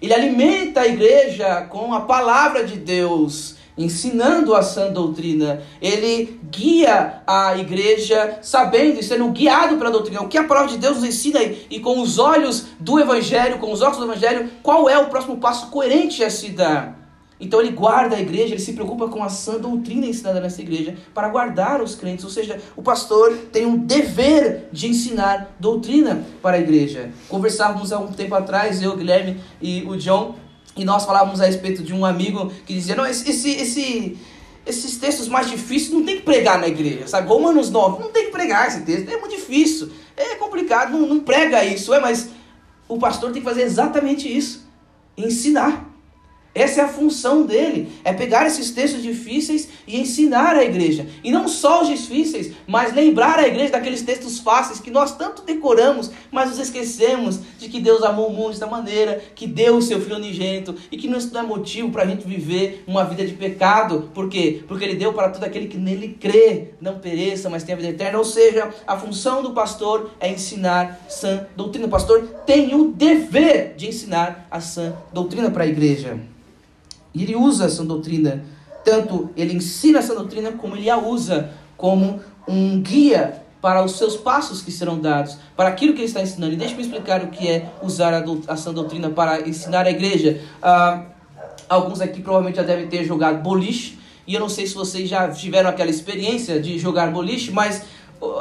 Ele 0.00 0.12
alimenta 0.12 0.82
a 0.82 0.86
igreja 0.86 1.62
com 1.62 1.92
a 1.92 2.00
palavra 2.00 2.64
de 2.64 2.76
Deus 2.76 3.56
ensinando 3.76 4.54
a 4.54 4.62
sã 4.62 4.90
doutrina. 4.92 5.62
Ele 5.80 6.40
guia 6.50 7.22
a 7.26 7.56
igreja 7.56 8.38
sabendo 8.42 9.00
e 9.00 9.02
sendo 9.02 9.28
guiado 9.30 9.76
pela 9.76 9.90
doutrina. 9.90 10.22
O 10.22 10.28
que 10.28 10.38
a 10.38 10.44
palavra 10.44 10.70
de 10.70 10.78
Deus 10.78 10.96
nos 10.96 11.04
ensina 11.04 11.40
e 11.42 11.80
com 11.80 12.00
os 12.00 12.18
olhos 12.18 12.66
do 12.80 12.98
evangelho, 12.98 13.58
com 13.58 13.72
os 13.72 13.82
olhos 13.82 13.98
do 13.98 14.04
evangelho, 14.04 14.50
qual 14.62 14.88
é 14.88 14.98
o 14.98 15.08
próximo 15.08 15.36
passo 15.38 15.70
coerente 15.70 16.24
a 16.24 16.30
se 16.30 16.50
dar? 16.50 16.96
Então 17.38 17.60
ele 17.60 17.70
guarda 17.70 18.16
a 18.16 18.20
igreja, 18.20 18.54
ele 18.54 18.60
se 18.60 18.72
preocupa 18.72 19.08
com 19.08 19.22
a 19.22 19.28
sã 19.28 19.58
doutrina 19.58 20.06
ensinada 20.06 20.40
nessa 20.40 20.62
igreja 20.62 20.96
para 21.12 21.28
guardar 21.28 21.82
os 21.82 21.94
crentes. 21.94 22.24
Ou 22.24 22.30
seja, 22.30 22.58
o 22.74 22.82
pastor 22.82 23.36
tem 23.52 23.66
um 23.66 23.76
dever 23.76 24.68
de 24.72 24.88
ensinar 24.88 25.54
doutrina 25.60 26.24
para 26.40 26.56
a 26.56 26.60
igreja. 26.60 27.10
Conversávamos 27.28 27.92
há 27.92 27.98
um 27.98 28.06
tempo 28.06 28.34
atrás, 28.34 28.82
eu, 28.82 28.96
Guilherme 28.96 29.38
e 29.60 29.82
o 29.82 29.96
John, 29.96 30.34
e 30.76 30.84
nós 30.84 31.04
falávamos 31.04 31.40
a 31.40 31.46
respeito 31.46 31.82
de 31.82 31.94
um 31.94 32.04
amigo 32.04 32.52
que 32.66 32.74
dizia: 32.74 32.94
não, 32.94 33.06
esse, 33.06 33.28
esse, 33.30 34.18
esses 34.66 34.96
textos 34.98 35.28
mais 35.28 35.48
difíceis 35.48 35.92
não 35.92 36.04
tem 36.04 36.16
que 36.16 36.22
pregar 36.22 36.60
na 36.60 36.68
igreja, 36.68 37.06
sabe? 37.06 37.28
Romanos 37.28 37.70
9, 37.70 38.02
não 38.02 38.10
tem 38.10 38.26
que 38.26 38.32
pregar 38.32 38.68
esse 38.68 38.82
texto, 38.82 39.08
é 39.08 39.16
muito 39.18 39.34
difícil, 39.34 39.90
é 40.16 40.34
complicado, 40.34 40.92
não, 40.92 41.06
não 41.06 41.20
prega 41.20 41.64
isso, 41.64 41.94
é, 41.94 42.00
mas 42.00 42.28
o 42.88 42.98
pastor 42.98 43.32
tem 43.32 43.40
que 43.40 43.48
fazer 43.48 43.62
exatamente 43.62 44.28
isso: 44.28 44.68
ensinar. 45.16 45.95
Essa 46.56 46.80
é 46.80 46.84
a 46.84 46.88
função 46.88 47.44
dele, 47.44 47.92
é 48.02 48.14
pegar 48.14 48.46
esses 48.46 48.70
textos 48.70 49.02
difíceis 49.02 49.68
e 49.86 50.00
ensinar 50.00 50.56
a 50.56 50.64
igreja. 50.64 51.06
E 51.22 51.30
não 51.30 51.46
só 51.46 51.82
os 51.82 51.88
difíceis, 51.88 52.52
mas 52.66 52.94
lembrar 52.94 53.38
a 53.38 53.46
igreja 53.46 53.72
daqueles 53.72 54.00
textos 54.00 54.38
fáceis 54.38 54.80
que 54.80 54.90
nós 54.90 55.14
tanto 55.18 55.42
decoramos, 55.42 56.10
mas 56.30 56.48
nos 56.48 56.58
esquecemos 56.58 57.40
de 57.58 57.68
que 57.68 57.78
Deus 57.78 58.02
amou 58.02 58.28
o 58.28 58.32
mundo 58.32 58.52
desta 58.52 58.66
maneira, 58.66 59.22
que 59.34 59.46
deu 59.46 59.76
o 59.76 59.82
seu 59.82 60.00
filho 60.00 60.16
unigênito 60.16 60.74
e 60.90 60.96
que 60.96 61.06
isso 61.06 61.30
não 61.34 61.42
é 61.42 61.44
motivo 61.44 61.90
para 61.90 62.04
a 62.04 62.06
gente 62.06 62.26
viver 62.26 62.82
uma 62.86 63.04
vida 63.04 63.26
de 63.26 63.34
pecado. 63.34 64.10
Por 64.14 64.30
quê? 64.30 64.62
Porque 64.66 64.82
ele 64.82 64.94
deu 64.94 65.12
para 65.12 65.28
todo 65.28 65.44
aquele 65.44 65.66
que 65.66 65.76
nele 65.76 66.16
crê, 66.18 66.68
não 66.80 66.98
pereça, 66.98 67.50
mas 67.50 67.64
tenha 67.64 67.76
vida 67.76 67.90
eterna. 67.90 68.16
Ou 68.16 68.24
seja, 68.24 68.70
a 68.86 68.96
função 68.96 69.42
do 69.42 69.52
pastor 69.52 70.10
é 70.18 70.32
ensinar 70.32 71.04
sã 71.06 71.46
doutrina. 71.54 71.86
O 71.86 71.90
pastor 71.90 72.22
tem 72.46 72.74
o 72.74 72.92
dever 72.92 73.74
de 73.76 73.88
ensinar 73.88 74.48
a 74.50 74.58
sã 74.58 74.96
doutrina 75.12 75.50
para 75.50 75.64
a 75.64 75.66
igreja. 75.66 76.18
E 77.16 77.22
ele 77.22 77.34
usa 77.34 77.64
essa 77.64 77.82
doutrina, 77.82 78.44
tanto 78.84 79.30
ele 79.34 79.54
ensina 79.54 80.00
essa 80.00 80.14
doutrina, 80.14 80.52
como 80.52 80.76
ele 80.76 80.90
a 80.90 80.98
usa 80.98 81.50
como 81.74 82.20
um 82.46 82.78
guia 82.82 83.42
para 83.62 83.82
os 83.82 83.92
seus 83.92 84.16
passos 84.18 84.60
que 84.60 84.70
serão 84.70 85.00
dados, 85.00 85.38
para 85.56 85.70
aquilo 85.70 85.94
que 85.94 86.00
ele 86.00 86.06
está 86.06 86.20
ensinando. 86.20 86.52
E 86.52 86.56
deixe-me 86.56 86.82
explicar 86.82 87.22
o 87.22 87.28
que 87.28 87.48
é 87.48 87.70
usar 87.82 88.12
a 88.12 88.22
essa 88.52 88.70
doutrina 88.70 89.08
para 89.08 89.48
ensinar 89.48 89.86
a 89.86 89.90
igreja. 89.90 90.42
Ah, 90.62 91.06
alguns 91.66 92.02
aqui 92.02 92.20
provavelmente 92.20 92.56
já 92.56 92.62
devem 92.62 92.86
ter 92.86 93.02
jogado 93.04 93.42
boliche, 93.42 93.98
e 94.26 94.34
eu 94.34 94.40
não 94.40 94.50
sei 94.50 94.66
se 94.66 94.74
vocês 94.74 95.08
já 95.08 95.26
tiveram 95.30 95.70
aquela 95.70 95.90
experiência 95.90 96.60
de 96.60 96.78
jogar 96.78 97.10
boliche, 97.10 97.50
mas 97.50 97.82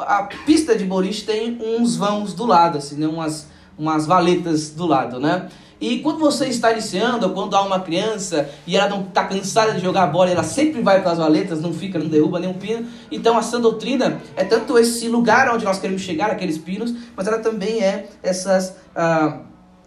a 0.05 0.27
pista 0.45 0.75
de 0.75 0.83
boliche 0.83 1.23
tem 1.23 1.59
uns 1.61 1.95
vãos 1.95 2.33
do 2.33 2.45
lado, 2.45 2.77
assim, 2.77 2.97
né? 2.97 3.07
umas, 3.07 3.47
umas 3.77 4.05
valetas 4.05 4.71
do 4.71 4.85
lado, 4.85 5.17
né? 5.17 5.49
E 5.79 5.99
quando 5.99 6.19
você 6.19 6.45
está 6.47 6.71
iniciando, 6.71 7.27
ou 7.27 7.33
quando 7.33 7.55
há 7.55 7.61
uma 7.61 7.79
criança 7.79 8.49
e 8.65 8.77
ela 8.77 8.89
não 8.89 9.01
está 9.01 9.25
cansada 9.25 9.73
de 9.73 9.81
jogar 9.81 10.07
bola, 10.07 10.29
ela 10.31 10.43
sempre 10.43 10.81
vai 10.81 11.01
para 11.01 11.11
as 11.11 11.17
valetas, 11.17 11.61
não 11.61 11.73
fica, 11.73 11.99
não 11.99 12.07
derruba 12.07 12.39
nenhum 12.39 12.53
pino. 12.53 12.87
Então 13.11 13.37
a 13.37 13.41
sã 13.41 13.59
doutrina 13.59 14.21
é 14.35 14.43
tanto 14.43 14.77
esse 14.77 15.07
lugar 15.09 15.53
onde 15.53 15.65
nós 15.65 15.77
queremos 15.79 16.01
chegar, 16.01 16.31
aqueles 16.31 16.57
pinos, 16.57 16.93
mas 17.15 17.27
ela 17.27 17.39
também 17.39 17.83
é 17.83 18.07
essas, 18.23 18.77
ah, 18.95 19.39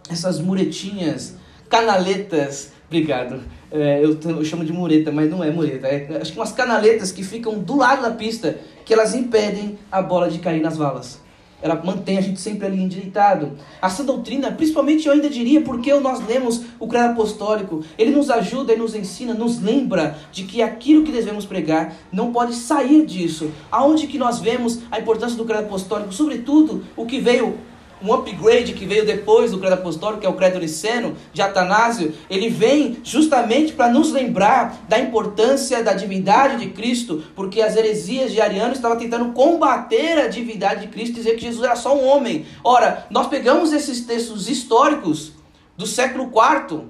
essas 0.09 0.39
muretinhas, 0.39 1.35
canaletas, 1.67 2.71
obrigado, 2.87 3.41
é, 3.71 4.03
eu, 4.03 4.17
eu, 4.23 4.43
chamo 4.43 4.65
de 4.65 4.73
mureta, 4.73 5.11
mas 5.11 5.29
não 5.29 5.43
é 5.43 5.51
mureta. 5.51 5.87
É, 5.87 6.19
acho 6.21 6.33
que 6.33 6.39
umas 6.39 6.51
canaletas 6.51 7.11
que 7.11 7.23
ficam 7.23 7.59
do 7.59 7.77
lado 7.77 8.01
da 8.01 8.11
pista, 8.11 8.57
que 8.83 8.93
elas 8.93 9.13
impedem 9.13 9.77
a 9.91 10.01
bola 10.01 10.29
de 10.29 10.39
cair 10.39 10.61
nas 10.61 10.75
valas. 10.75 11.19
Ela 11.61 11.81
mantém 11.83 12.17
a 12.17 12.21
gente 12.21 12.39
sempre 12.39 12.67
ali 12.67 12.81
endireitado. 12.81 13.53
Essa 13.81 14.03
doutrina, 14.03 14.51
principalmente 14.51 15.07
eu 15.07 15.13
ainda 15.13 15.29
diria, 15.29 15.61
porque 15.61 15.93
nós 15.95 16.25
lemos 16.25 16.63
o 16.79 16.87
credo 16.87 17.11
apostólico, 17.11 17.83
ele 17.97 18.11
nos 18.11 18.29
ajuda 18.29 18.73
e 18.73 18.77
nos 18.77 18.95
ensina, 18.95 19.33
nos 19.33 19.61
lembra 19.61 20.17
de 20.31 20.43
que 20.43 20.61
aquilo 20.61 21.03
que 21.03 21.11
devemos 21.11 21.45
pregar 21.45 21.93
não 22.11 22.31
pode 22.31 22.55
sair 22.55 23.05
disso. 23.05 23.51
Aonde 23.71 24.07
que 24.07 24.17
nós 24.17 24.39
vemos 24.39 24.79
a 24.89 24.99
importância 24.99 25.37
do 25.37 25.45
credo 25.45 25.65
apostólico, 25.65 26.13
sobretudo 26.13 26.83
o 26.95 27.05
que 27.05 27.19
veio 27.19 27.57
um 28.01 28.13
upgrade 28.13 28.73
que 28.73 28.85
veio 28.85 29.05
depois 29.05 29.51
do 29.51 29.59
credo 29.59 29.73
apostólico, 29.73 30.21
que 30.21 30.25
é 30.25 30.29
o 30.29 30.33
credo 30.33 30.59
niceno, 30.59 31.15
de 31.33 31.41
Atanásio, 31.41 32.13
ele 32.29 32.49
vem 32.49 32.97
justamente 33.03 33.73
para 33.73 33.91
nos 33.91 34.11
lembrar 34.11 34.85
da 34.87 34.99
importância 34.99 35.83
da 35.83 35.93
divindade 35.93 36.57
de 36.57 36.71
Cristo, 36.71 37.23
porque 37.35 37.61
as 37.61 37.75
heresias 37.75 38.31
de 38.31 38.41
Ariano 38.41 38.73
estavam 38.73 38.97
tentando 38.97 39.31
combater 39.33 40.17
a 40.17 40.27
divindade 40.27 40.81
de 40.81 40.87
Cristo, 40.87 41.15
dizer 41.15 41.35
que 41.35 41.41
Jesus 41.41 41.63
era 41.63 41.75
só 41.75 41.95
um 41.95 42.05
homem. 42.05 42.45
Ora, 42.63 43.05
nós 43.09 43.27
pegamos 43.27 43.73
esses 43.73 44.01
textos 44.01 44.49
históricos 44.49 45.33
do 45.77 45.85
século 45.85 46.31
IV, 46.31 46.83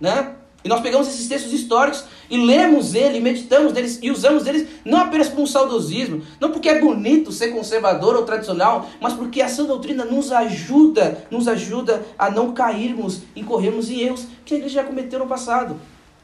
né? 0.00 0.34
E 0.64 0.68
nós 0.68 0.80
pegamos 0.80 1.08
esses 1.08 1.28
textos 1.28 1.52
históricos 1.52 2.04
e 2.30 2.36
lemos 2.36 2.94
ele, 2.94 3.20
meditamos 3.20 3.72
deles 3.72 3.98
e 4.02 4.10
usamos 4.10 4.46
eles 4.46 4.68
não 4.84 4.98
apenas 4.98 5.28
como 5.28 5.42
um 5.42 5.46
saudosismo, 5.46 6.22
não 6.40 6.50
porque 6.50 6.68
é 6.68 6.80
bonito 6.80 7.32
ser 7.32 7.48
conservador 7.48 8.16
ou 8.16 8.24
tradicional, 8.24 8.88
mas 9.00 9.14
porque 9.14 9.40
essa 9.40 9.64
doutrina 9.64 10.04
nos 10.04 10.30
ajuda, 10.30 11.26
nos 11.30 11.48
ajuda 11.48 12.04
a 12.18 12.30
não 12.30 12.52
cairmos, 12.52 13.22
incorrermos 13.34 13.90
em 13.90 14.00
erros 14.00 14.26
que 14.44 14.54
a 14.54 14.56
igreja 14.56 14.82
já 14.82 14.84
cometeu 14.84 15.18
no 15.18 15.26
passado, 15.26 15.80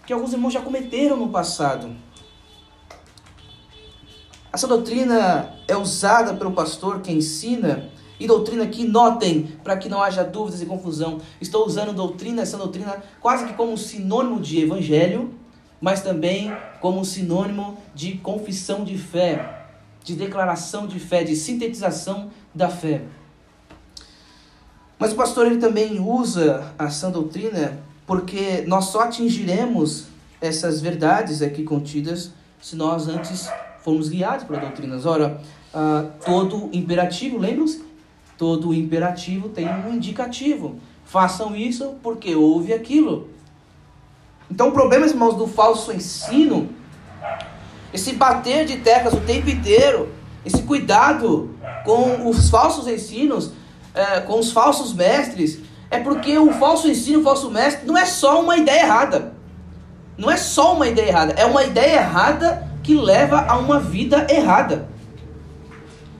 que 0.06 0.12
alguns 0.12 0.32
irmãos 0.32 0.52
já 0.52 0.60
cometeram 0.60 1.16
no 1.16 1.28
passado. 1.28 1.90
Essa 4.52 4.68
doutrina 4.68 5.52
é 5.66 5.76
usada 5.76 6.34
pelo 6.34 6.52
pastor 6.52 7.00
que 7.00 7.10
ensina 7.10 7.90
e 8.20 8.26
doutrina 8.26 8.62
aqui, 8.62 8.86
notem, 8.86 9.52
para 9.64 9.76
que 9.76 9.88
não 9.88 10.00
haja 10.00 10.22
dúvidas 10.22 10.62
e 10.62 10.66
confusão. 10.66 11.18
Estou 11.40 11.66
usando 11.66 11.92
doutrina, 11.92 12.42
essa 12.42 12.56
doutrina, 12.56 13.02
quase 13.20 13.46
que 13.46 13.54
como 13.54 13.72
um 13.72 13.76
sinônimo 13.76 14.40
de 14.40 14.62
evangelho, 14.62 15.34
mas 15.84 16.00
também 16.00 16.50
como 16.80 17.04
sinônimo 17.04 17.76
de 17.94 18.12
confissão 18.12 18.84
de 18.84 18.96
fé, 18.96 19.66
de 20.02 20.14
declaração 20.16 20.86
de 20.86 20.98
fé, 20.98 21.22
de 21.22 21.36
sintetização 21.36 22.30
da 22.54 22.70
fé. 22.70 23.02
Mas 24.98 25.12
o 25.12 25.14
pastor 25.14 25.44
ele 25.44 25.58
também 25.58 26.00
usa 26.00 26.72
a 26.78 26.88
sã 26.88 27.10
doutrina 27.10 27.78
porque 28.06 28.64
nós 28.66 28.86
só 28.86 29.02
atingiremos 29.02 30.06
essas 30.40 30.80
verdades 30.80 31.42
aqui 31.42 31.62
contidas 31.62 32.32
se 32.62 32.76
nós 32.76 33.06
antes 33.06 33.50
formos 33.82 34.08
guiados 34.08 34.46
por 34.46 34.58
doutrinas. 34.58 35.04
Ora, 35.04 35.38
uh, 35.74 36.10
todo 36.24 36.70
imperativo, 36.72 37.36
lembram-se? 37.36 37.84
Todo 38.38 38.72
imperativo 38.72 39.50
tem 39.50 39.68
um 39.68 39.92
indicativo. 39.92 40.76
Façam 41.04 41.54
isso 41.54 41.96
porque 42.02 42.34
houve 42.34 42.72
aquilo. 42.72 43.33
Então, 44.50 44.68
o 44.68 44.72
problema, 44.72 45.06
irmãos, 45.06 45.34
do 45.34 45.46
falso 45.46 45.92
ensino, 45.92 46.68
esse 47.92 48.12
bater 48.14 48.64
de 48.64 48.78
teclas 48.78 49.14
o 49.14 49.20
tempo 49.20 49.48
inteiro, 49.48 50.12
esse 50.44 50.62
cuidado 50.62 51.56
com 51.84 52.28
os 52.28 52.50
falsos 52.50 52.86
ensinos, 52.86 53.52
é, 53.94 54.20
com 54.20 54.38
os 54.38 54.52
falsos 54.52 54.92
mestres, 54.92 55.60
é 55.90 55.98
porque 55.98 56.36
o 56.36 56.52
falso 56.52 56.88
ensino, 56.88 57.20
o 57.20 57.22
falso 57.22 57.50
mestre, 57.50 57.86
não 57.86 57.96
é 57.96 58.04
só 58.04 58.42
uma 58.42 58.56
ideia 58.56 58.82
errada. 58.82 59.34
Não 60.16 60.30
é 60.30 60.36
só 60.36 60.74
uma 60.74 60.86
ideia 60.86 61.08
errada, 61.08 61.34
é 61.36 61.44
uma 61.44 61.64
ideia 61.64 61.96
errada 61.96 62.68
que 62.82 62.94
leva 62.94 63.46
a 63.48 63.56
uma 63.56 63.80
vida 63.80 64.26
errada. 64.30 64.88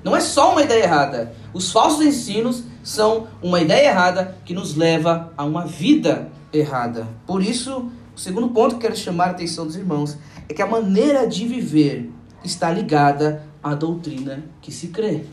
Não 0.02 0.16
é 0.16 0.20
só 0.20 0.52
uma 0.52 0.62
ideia 0.62 0.84
errada. 0.84 1.32
Os 1.52 1.70
falsos 1.70 2.04
ensinos 2.04 2.64
são 2.82 3.28
uma 3.42 3.60
ideia 3.60 3.88
errada 3.88 4.36
que 4.44 4.52
nos 4.52 4.74
leva 4.74 5.32
a 5.36 5.44
uma 5.44 5.64
vida 5.64 6.28
errada. 6.52 7.06
Por 7.26 7.42
isso, 7.42 7.90
o 8.14 8.20
segundo 8.20 8.48
ponto 8.48 8.76
que 8.76 8.82
quero 8.82 8.96
chamar 8.96 9.28
a 9.28 9.30
atenção 9.30 9.66
dos 9.66 9.76
irmãos 9.76 10.16
é 10.48 10.54
que 10.54 10.62
a 10.62 10.66
maneira 10.66 11.26
de 11.26 11.46
viver 11.46 12.10
está 12.44 12.70
ligada 12.70 13.46
à 13.62 13.74
doutrina 13.74 14.44
que 14.60 14.70
se 14.70 14.88
crê. 14.88 15.24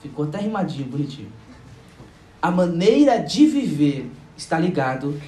Ficou 0.00 0.24
até 0.24 0.38
rimadinho, 0.38 0.86
bonitinho. 0.86 1.28
A 2.40 2.50
maneira 2.50 3.18
de 3.18 3.46
viver 3.46 4.10
está 4.36 4.58
ligado 4.58 5.20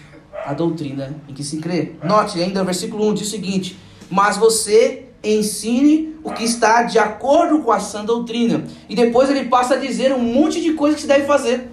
à 0.45 0.55
doutrina 0.55 1.15
em 1.29 1.35
que 1.35 1.43
se 1.43 1.59
crê. 1.59 1.93
Note 2.05 2.41
ainda 2.41 2.63
o 2.63 2.65
versículo 2.65 3.09
1 3.11 3.15
diz 3.15 3.27
o 3.27 3.31
seguinte: 3.31 3.79
Mas 4.09 4.37
você 4.37 5.07
ensine 5.23 6.17
o 6.23 6.33
que 6.33 6.45
está 6.45 6.85
de 6.85 6.99
acordo 6.99 7.61
com 7.61 7.73
a 7.73 7.81
sã 7.81 8.05
doutrina. 8.05 8.65
E 8.89 8.95
depois 8.95 9.29
ele 9.29 9.47
passa 9.47 9.75
a 9.75 9.79
dizer 9.79 10.15
um 10.15 10.19
monte 10.19 10.61
de 10.61 10.73
coisas 10.75 10.97
que 10.97 11.03
se 11.03 11.09
deve 11.09 11.27
fazer. 11.27 11.69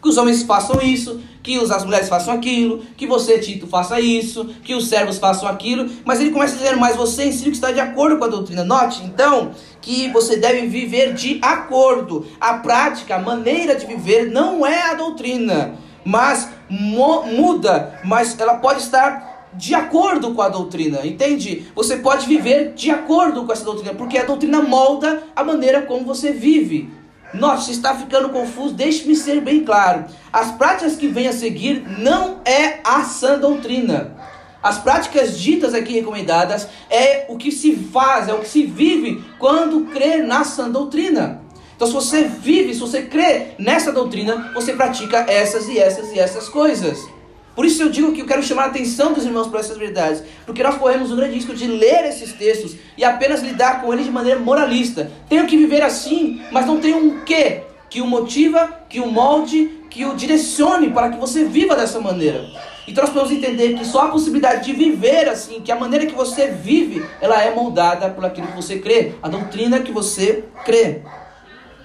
Que 0.00 0.08
os 0.08 0.16
homens 0.16 0.42
façam 0.42 0.80
isso, 0.80 1.20
que 1.42 1.56
as 1.56 1.84
mulheres 1.84 2.08
façam 2.08 2.32
aquilo, 2.34 2.82
que 2.96 3.06
você, 3.06 3.38
Tito, 3.38 3.66
faça 3.66 4.00
isso, 4.00 4.44
que 4.62 4.74
os 4.74 4.88
servos 4.88 5.18
façam 5.18 5.48
aquilo. 5.48 5.90
Mas 6.04 6.20
ele 6.20 6.30
começa 6.30 6.56
dizendo, 6.56 6.78
mas 6.78 6.96
você 6.96 7.26
ensina 7.26 7.50
que 7.50 7.56
está 7.56 7.72
de 7.72 7.80
acordo 7.80 8.18
com 8.18 8.24
a 8.24 8.28
doutrina. 8.28 8.64
Note, 8.64 9.02
então, 9.04 9.52
que 9.80 10.08
você 10.10 10.36
deve 10.36 10.66
viver 10.66 11.14
de 11.14 11.38
acordo. 11.42 12.26
A 12.40 12.54
prática, 12.54 13.16
a 13.16 13.18
maneira 13.18 13.74
de 13.74 13.86
viver 13.86 14.30
não 14.30 14.64
é 14.66 14.90
a 14.90 14.94
doutrina, 14.94 15.74
mas 16.04 16.48
muda, 16.68 17.98
mas 18.04 18.38
ela 18.38 18.56
pode 18.56 18.80
estar 18.80 19.50
de 19.54 19.74
acordo 19.74 20.34
com 20.34 20.42
a 20.42 20.48
doutrina, 20.48 21.06
entende? 21.06 21.66
Você 21.74 21.96
pode 21.96 22.26
viver 22.26 22.74
de 22.74 22.90
acordo 22.90 23.44
com 23.44 23.52
essa 23.52 23.64
doutrina, 23.64 23.94
porque 23.94 24.18
a 24.18 24.24
doutrina 24.24 24.62
molda 24.62 25.22
a 25.34 25.42
maneira 25.42 25.82
como 25.82 26.04
você 26.04 26.32
vive. 26.32 26.90
Nossa, 27.34 27.70
está 27.70 27.94
ficando 27.94 28.30
confuso, 28.30 28.74
deixe-me 28.74 29.14
ser 29.14 29.40
bem 29.40 29.64
claro. 29.64 30.06
As 30.32 30.50
práticas 30.52 30.96
que 30.96 31.08
vêm 31.08 31.28
a 31.28 31.32
seguir 31.32 31.84
não 31.98 32.40
é 32.44 32.80
a 32.82 33.04
sã 33.04 33.38
doutrina. 33.38 34.16
As 34.62 34.78
práticas 34.78 35.38
ditas 35.38 35.74
aqui 35.74 35.92
recomendadas 35.92 36.68
é 36.90 37.26
o 37.28 37.36
que 37.36 37.52
se 37.52 37.76
faz, 37.76 38.28
é 38.28 38.34
o 38.34 38.40
que 38.40 38.48
se 38.48 38.64
vive 38.64 39.22
quando 39.38 39.86
crê 39.92 40.18
na 40.18 40.42
sã 40.42 40.68
doutrina. 40.68 41.42
Então, 41.76 41.86
se 41.86 41.94
você 41.94 42.24
vive, 42.24 42.74
se 42.74 42.80
você 42.80 43.02
crê 43.02 43.48
nessa 43.56 43.92
doutrina, 43.92 44.50
você 44.52 44.72
pratica 44.72 45.18
essas 45.28 45.68
e 45.68 45.78
essas 45.78 46.10
e 46.12 46.18
essas 46.18 46.48
coisas. 46.48 46.98
Por 47.58 47.66
isso 47.66 47.82
eu 47.82 47.88
digo 47.88 48.12
que 48.12 48.20
eu 48.20 48.24
quero 48.24 48.40
chamar 48.40 48.62
a 48.62 48.66
atenção 48.66 49.12
dos 49.12 49.24
irmãos 49.24 49.48
para 49.48 49.58
essas 49.58 49.76
verdades, 49.76 50.22
porque 50.46 50.62
nós 50.62 50.76
corremos 50.76 51.10
o 51.10 51.16
grande 51.16 51.34
risco 51.34 51.56
de 51.56 51.66
ler 51.66 52.04
esses 52.04 52.32
textos 52.32 52.76
e 52.96 53.02
apenas 53.02 53.42
lidar 53.42 53.82
com 53.82 53.92
eles 53.92 54.04
de 54.04 54.12
maneira 54.12 54.38
moralista. 54.38 55.10
Tenho 55.28 55.44
que 55.44 55.56
viver 55.56 55.82
assim, 55.82 56.40
mas 56.52 56.66
não 56.66 56.78
tem 56.78 56.94
um 56.94 57.24
quê 57.24 57.62
que 57.90 58.00
o 58.00 58.06
motiva, 58.06 58.78
que 58.88 59.00
o 59.00 59.10
molde, 59.10 59.72
que 59.90 60.04
o 60.04 60.14
direcione 60.14 60.90
para 60.90 61.08
que 61.08 61.18
você 61.18 61.46
viva 61.46 61.74
dessa 61.74 61.98
maneira. 61.98 62.48
Então 62.86 63.02
nós 63.02 63.12
podemos 63.12 63.36
entender 63.36 63.76
que 63.76 63.84
só 63.84 64.02
a 64.02 64.08
possibilidade 64.08 64.64
de 64.64 64.72
viver 64.72 65.28
assim, 65.28 65.60
que 65.60 65.72
a 65.72 65.76
maneira 65.76 66.06
que 66.06 66.14
você 66.14 66.46
vive, 66.46 67.04
ela 67.20 67.42
é 67.42 67.52
moldada 67.52 68.08
por 68.10 68.24
aquilo 68.24 68.46
que 68.46 68.54
você 68.54 68.78
crê, 68.78 69.14
a 69.20 69.28
doutrina 69.28 69.80
que 69.80 69.90
você 69.90 70.44
crê. 70.64 71.02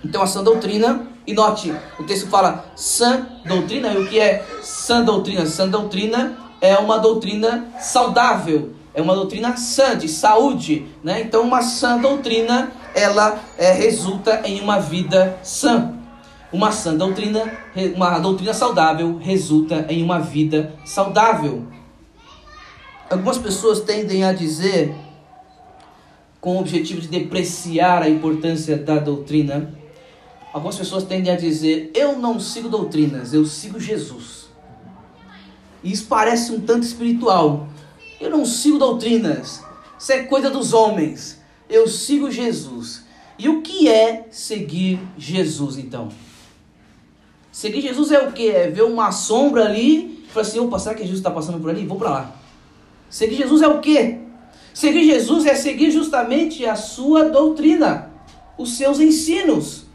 Então 0.03 0.21
a 0.21 0.27
sã 0.27 0.43
doutrina, 0.43 1.07
e 1.25 1.33
note, 1.33 1.73
o 1.97 2.03
texto 2.03 2.27
fala 2.27 2.65
sã 2.75 3.25
doutrina, 3.45 3.93
e 3.93 3.97
o 3.97 4.09
que 4.09 4.19
é 4.19 4.45
sã 4.61 5.01
doutrina? 5.01 5.45
Sã 5.45 5.67
doutrina 5.67 6.37
é 6.59 6.77
uma 6.77 6.97
doutrina 6.97 7.67
saudável, 7.79 8.73
é 8.93 9.01
uma 9.01 9.15
doutrina 9.15 9.55
sã, 9.55 9.97
de 9.97 10.09
saúde, 10.09 10.85
né? 11.03 11.21
Então 11.21 11.43
uma 11.43 11.61
sã 11.61 11.97
doutrina, 11.97 12.71
ela 12.93 13.39
é, 13.57 13.71
resulta 13.71 14.41
em 14.45 14.59
uma 14.59 14.79
vida 14.79 15.39
sã. 15.41 15.93
Uma 16.51 16.71
sã 16.71 16.93
doutrina, 16.95 17.51
uma 17.95 18.19
doutrina 18.19 18.53
saudável 18.53 19.17
resulta 19.19 19.85
em 19.89 20.03
uma 20.03 20.19
vida 20.19 20.75
saudável. 20.85 21.65
Algumas 23.09 23.37
pessoas 23.37 23.79
tendem 23.79 24.23
a 24.23 24.33
dizer, 24.33 24.93
com 26.39 26.57
o 26.57 26.59
objetivo 26.59 26.99
de 26.99 27.07
depreciar 27.07 28.03
a 28.03 28.09
importância 28.09 28.77
da 28.77 28.99
doutrina, 28.99 29.73
Algumas 30.53 30.77
pessoas 30.77 31.03
tendem 31.03 31.33
a 31.33 31.35
dizer: 31.35 31.89
Eu 31.95 32.19
não 32.19 32.39
sigo 32.39 32.69
doutrinas, 32.69 33.33
eu 33.33 33.43
sigo 33.43 33.79
Jesus. 33.79 34.43
E 35.83 35.91
isso 35.91 36.05
parece 36.05 36.51
um 36.51 36.61
tanto 36.61 36.83
espiritual. 36.83 37.67
Eu 38.21 38.29
não 38.29 38.45
sigo 38.45 38.77
doutrinas, 38.77 39.63
isso 39.97 40.11
é 40.11 40.23
coisa 40.23 40.49
dos 40.51 40.71
homens. 40.71 41.41
Eu 41.67 41.87
sigo 41.87 42.29
Jesus. 42.29 43.03
E 43.37 43.49
o 43.49 43.63
que 43.63 43.89
é 43.89 44.27
seguir 44.29 44.99
Jesus 45.17 45.77
então? 45.77 46.09
Seguir 47.51 47.81
Jesus 47.81 48.11
é 48.11 48.19
o 48.19 48.31
que? 48.31 48.47
É 48.47 48.69
ver 48.69 48.83
uma 48.83 49.11
sombra 49.11 49.65
ali 49.65 50.23
e 50.23 50.27
falar 50.27 50.45
assim: 50.45 50.59
opa, 50.59 50.77
será 50.77 50.93
que 50.93 51.01
Jesus 51.01 51.19
está 51.19 51.31
passando 51.31 51.59
por 51.59 51.71
ali? 51.71 51.85
Vou 51.85 51.97
para 51.97 52.09
lá. 52.09 52.35
Seguir 53.09 53.35
Jesus 53.35 53.61
é 53.61 53.67
o 53.67 53.79
que? 53.79 54.19
Seguir 54.73 55.03
Jesus 55.03 55.45
é 55.45 55.55
seguir 55.55 55.91
justamente 55.91 56.65
a 56.65 56.75
sua 56.75 57.25
doutrina, 57.29 58.11
os 58.57 58.77
seus 58.77 58.99
ensinos. 58.99 59.85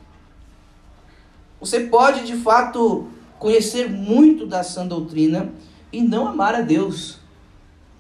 Você 1.61 1.81
pode 1.81 2.25
de 2.25 2.37
fato 2.37 3.09
conhecer 3.39 3.91
muito 3.91 4.47
da 4.47 4.63
sã 4.63 4.87
doutrina 4.87 5.53
e 5.93 6.03
não 6.03 6.27
amar 6.27 6.55
a 6.55 6.61
Deus. 6.61 7.19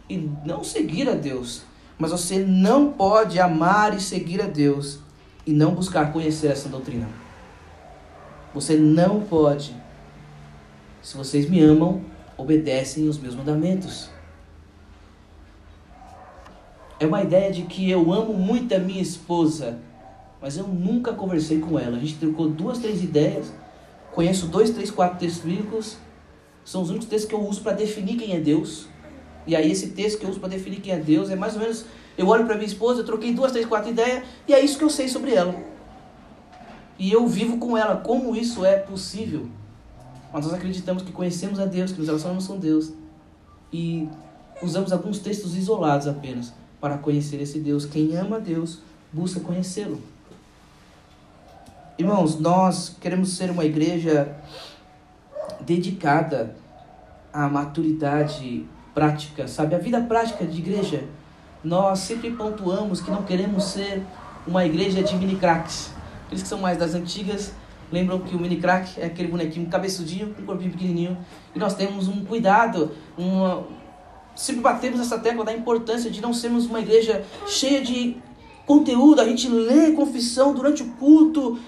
e 0.09 0.31
não 0.45 0.65
seguir 0.65 1.09
a 1.09 1.15
Deus. 1.15 1.62
Mas 1.99 2.12
você 2.12 2.38
não 2.38 2.93
pode 2.93 3.38
amar 3.38 3.95
e 3.95 4.00
seguir 4.00 4.41
a 4.41 4.47
Deus 4.47 5.00
e 5.45 5.53
não 5.53 5.75
buscar 5.75 6.12
conhecer 6.12 6.47
essa 6.47 6.69
doutrina. 6.69 7.09
Você 8.55 8.77
não 8.77 9.21
pode. 9.21 9.75
Se 11.03 11.17
vocês 11.17 11.49
me 11.49 11.61
amam, 11.61 12.03
obedecem 12.37 13.09
os 13.09 13.19
meus 13.19 13.35
mandamentos. 13.35 14.11
É 16.99 17.07
uma 17.07 17.23
ideia 17.23 17.53
de 17.53 17.62
que 17.62 17.91
eu 17.91 18.12
amo 18.12 18.33
muito 18.33 18.75
a 18.75 18.79
minha 18.79 19.03
esposa, 19.03 19.79
mas 20.40 20.57
eu 20.57 20.66
nunca 20.66 21.12
conversei 21.12 21.59
com 21.59 21.78
ela. 21.78 21.97
A 21.97 22.00
gente 22.00 22.16
trocou 22.16 22.49
duas, 22.49 22.78
três 22.78 23.02
ideias. 23.02 23.52
Conheço 24.12 24.47
dois, 24.47 24.71
três, 24.71 24.90
quatro 24.90 25.18
textos 25.18 25.45
bíblicos. 25.45 25.97
São 26.64 26.83
os 26.83 26.90
únicos 26.90 27.09
textos 27.09 27.28
que 27.28 27.35
eu 27.35 27.40
uso 27.40 27.61
para 27.62 27.73
definir 27.73 28.16
quem 28.16 28.35
é 28.35 28.40
Deus. 28.40 28.87
E 29.47 29.57
aí 29.57 29.71
esse 29.71 29.88
texto 29.90 30.18
que 30.18 30.25
eu 30.25 30.30
uso 30.30 30.40
para 30.40 30.50
definir 30.50 30.80
quem 30.80 30.92
é 30.92 30.99
Deus 30.99 31.30
é 31.30 31.37
mais 31.37 31.54
ou 31.54 31.61
menos, 31.61 31.87
eu 32.16 32.26
olho 32.28 32.45
para 32.45 32.54
minha 32.54 32.66
esposa, 32.66 33.00
eu 33.00 33.04
troquei 33.04 33.33
duas, 33.33 33.50
três, 33.52 33.66
quatro 33.66 33.90
ideias 33.90 34.23
e 34.47 34.52
é 34.52 34.61
isso 34.61 34.76
que 34.76 34.85
eu 34.85 34.90
sei 34.90 35.09
sobre 35.09 35.35
ela. 35.35 35.54
E 36.99 37.11
eu 37.11 37.26
vivo 37.26 37.59
com 37.59 37.76
ela. 37.76 37.97
Como 37.97 38.37
isso 38.37 38.64
é 38.64 38.76
possível? 38.76 39.49
Mas 40.33 40.45
nós 40.45 40.54
acreditamos 40.54 41.02
que 41.02 41.12
conhecemos 41.12 41.59
a 41.59 41.64
Deus, 41.64 41.92
que 41.92 41.99
nos 41.99 42.09
relacionamos 42.09 42.47
com 42.47 42.59
Deus. 42.59 42.92
E 43.73 44.09
usamos 44.61 44.92
alguns 44.92 45.18
textos 45.18 45.57
isolados 45.57 46.07
apenas 46.07 46.52
para 46.80 46.99
conhecer 46.99 47.40
esse 47.40 47.59
Deus. 47.59 47.85
Quem 47.87 48.16
ama 48.16 48.38
Deus 48.38 48.80
busca 49.12 49.40
conhecê-lo. 49.40 50.00
Irmãos, 51.99 52.38
nós 52.38 52.97
queremos 53.00 53.31
ser 53.31 53.50
uma 53.50 53.64
igreja 53.64 54.37
dedicada 55.62 56.55
à 57.33 57.49
maturidade 57.49 58.64
prática, 58.95 59.49
sabe? 59.49 59.75
A 59.75 59.78
vida 59.78 60.00
prática 60.02 60.47
de 60.47 60.59
igreja, 60.59 61.02
nós 61.62 61.99
sempre 61.99 62.31
pontuamos 62.31 63.00
que 63.00 63.11
não 63.11 63.25
queremos 63.25 63.64
ser 63.64 64.00
uma 64.47 64.64
igreja 64.64 65.02
de 65.02 65.17
mini 65.17 65.35
cracks. 65.35 65.90
Aqueles 66.26 66.45
que 66.45 66.49
são 66.49 66.61
mais 66.61 66.78
das 66.78 66.95
antigas 66.95 67.52
lembram 67.90 68.21
que 68.21 68.37
o 68.37 68.38
mini 68.38 68.59
crack 68.59 69.00
é 69.00 69.07
aquele 69.07 69.26
bonequinho 69.26 69.67
cabeçudinho 69.67 70.33
com 70.35 70.43
um 70.43 70.47
corpinho 70.47 70.71
pequenininho. 70.71 71.19
E 71.52 71.59
nós 71.59 71.75
temos 71.75 72.07
um 72.07 72.25
cuidado, 72.25 72.93
uma... 73.17 73.67
sempre 74.37 74.61
batemos 74.61 75.00
essa 75.00 75.19
tecla 75.19 75.45
da 75.45 75.52
importância 75.52 76.12
de 76.12 76.21
não 76.21 76.33
sermos 76.33 76.64
uma 76.67 76.78
igreja 76.78 77.25
cheia 77.49 77.83
de 77.83 78.17
conteúdo. 78.64 79.21
A 79.21 79.25
gente 79.25 79.49
lê 79.49 79.90
confissão 79.93 80.55
durante 80.55 80.85
o 80.85 80.90
culto, 80.93 81.59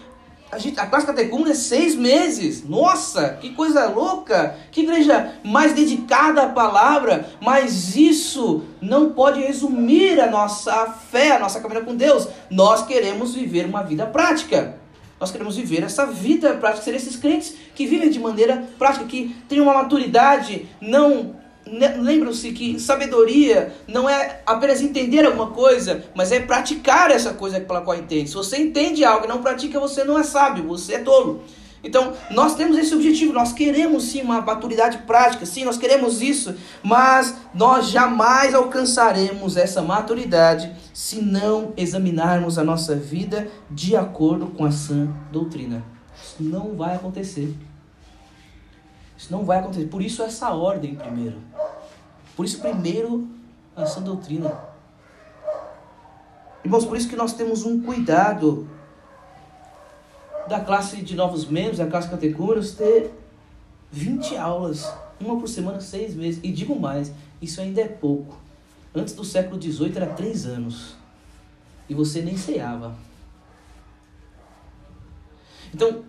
a, 0.52 0.58
gente, 0.58 0.80
a 0.80 0.86
classe 0.86 1.06
catecúmena 1.06 1.50
é 1.50 1.54
seis 1.54 1.94
meses. 1.94 2.66
Nossa, 2.68 3.30
que 3.40 3.50
coisa 3.50 3.86
louca! 3.86 4.56
Que 4.72 4.80
igreja 4.80 5.34
mais 5.44 5.72
dedicada 5.72 6.42
à 6.42 6.48
palavra. 6.48 7.30
Mas 7.40 7.96
isso 7.96 8.64
não 8.80 9.10
pode 9.10 9.40
resumir 9.40 10.20
a 10.20 10.28
nossa 10.28 10.86
fé, 11.10 11.32
a 11.32 11.38
nossa 11.38 11.60
caminhada 11.60 11.86
com 11.86 11.94
Deus. 11.94 12.28
Nós 12.50 12.84
queremos 12.84 13.34
viver 13.34 13.66
uma 13.66 13.82
vida 13.82 14.06
prática. 14.06 14.76
Nós 15.20 15.30
queremos 15.30 15.56
viver 15.56 15.82
essa 15.82 16.06
vida 16.06 16.54
prática, 16.54 16.84
ser 16.84 16.94
esses 16.94 17.14
crentes 17.14 17.54
que 17.74 17.86
vivem 17.86 18.08
de 18.08 18.18
maneira 18.18 18.66
prática, 18.78 19.04
que 19.04 19.36
têm 19.48 19.60
uma 19.60 19.74
maturidade 19.74 20.66
não 20.80 21.39
Lembram-se 21.66 22.52
que 22.52 22.80
sabedoria 22.80 23.72
não 23.86 24.08
é 24.08 24.40
apenas 24.46 24.80
entender 24.80 25.24
alguma 25.24 25.48
coisa, 25.48 26.04
mas 26.14 26.32
é 26.32 26.40
praticar 26.40 27.10
essa 27.10 27.34
coisa 27.34 27.60
pela 27.60 27.82
qual 27.82 27.96
entende. 27.96 28.30
Se 28.30 28.34
você 28.34 28.56
entende 28.56 29.04
algo 29.04 29.26
e 29.26 29.28
não 29.28 29.42
pratica, 29.42 29.78
você 29.78 30.02
não 30.02 30.18
é 30.18 30.22
sábio, 30.22 30.64
você 30.64 30.94
é 30.94 30.98
tolo. 31.00 31.42
Então, 31.82 32.12
nós 32.30 32.54
temos 32.54 32.76
esse 32.76 32.94
objetivo, 32.94 33.32
nós 33.32 33.52
queremos 33.52 34.04
sim 34.04 34.20
uma 34.20 34.40
maturidade 34.42 34.98
prática, 35.06 35.46
sim, 35.46 35.64
nós 35.64 35.78
queremos 35.78 36.20
isso, 36.20 36.54
mas 36.82 37.34
nós 37.54 37.88
jamais 37.88 38.54
alcançaremos 38.54 39.56
essa 39.56 39.80
maturidade 39.80 40.70
se 40.92 41.22
não 41.22 41.72
examinarmos 41.76 42.58
a 42.58 42.64
nossa 42.64 42.94
vida 42.94 43.48
de 43.70 43.96
acordo 43.96 44.48
com 44.48 44.64
a 44.64 44.70
sã 44.70 45.08
doutrina. 45.32 45.82
Isso 46.22 46.42
não 46.42 46.76
vai 46.76 46.96
acontecer. 46.96 47.54
Isso 49.20 49.30
não 49.30 49.44
vai 49.44 49.58
acontecer. 49.58 49.84
Por 49.84 50.00
isso 50.00 50.22
essa 50.22 50.48
ordem 50.50 50.94
primeiro. 50.94 51.36
Por 52.34 52.46
isso 52.46 52.58
primeiro 52.58 53.28
a 53.76 53.84
sã 53.84 54.00
doutrina. 54.00 54.50
Irmãos, 56.64 56.86
por 56.86 56.96
isso 56.96 57.06
que 57.06 57.16
nós 57.16 57.34
temos 57.34 57.62
um 57.66 57.82
cuidado 57.82 58.66
da 60.48 60.58
classe 60.58 61.02
de 61.02 61.14
novos 61.14 61.44
membros, 61.44 61.76
da 61.76 61.86
classe 61.86 62.08
catecúmenos, 62.08 62.72
ter 62.72 63.12
20 63.92 64.38
aulas, 64.38 64.90
uma 65.20 65.38
por 65.38 65.50
semana, 65.50 65.82
seis 65.82 66.14
meses. 66.14 66.40
E 66.42 66.50
digo 66.50 66.80
mais, 66.80 67.12
isso 67.42 67.60
ainda 67.60 67.82
é 67.82 67.88
pouco. 67.88 68.38
Antes 68.94 69.12
do 69.12 69.22
século 69.22 69.60
XVIII 69.60 69.96
era 69.96 70.06
três 70.06 70.46
anos. 70.46 70.96
E 71.90 71.92
você 71.92 72.22
nem 72.22 72.38
ceava. 72.38 72.96
Então, 75.74 76.04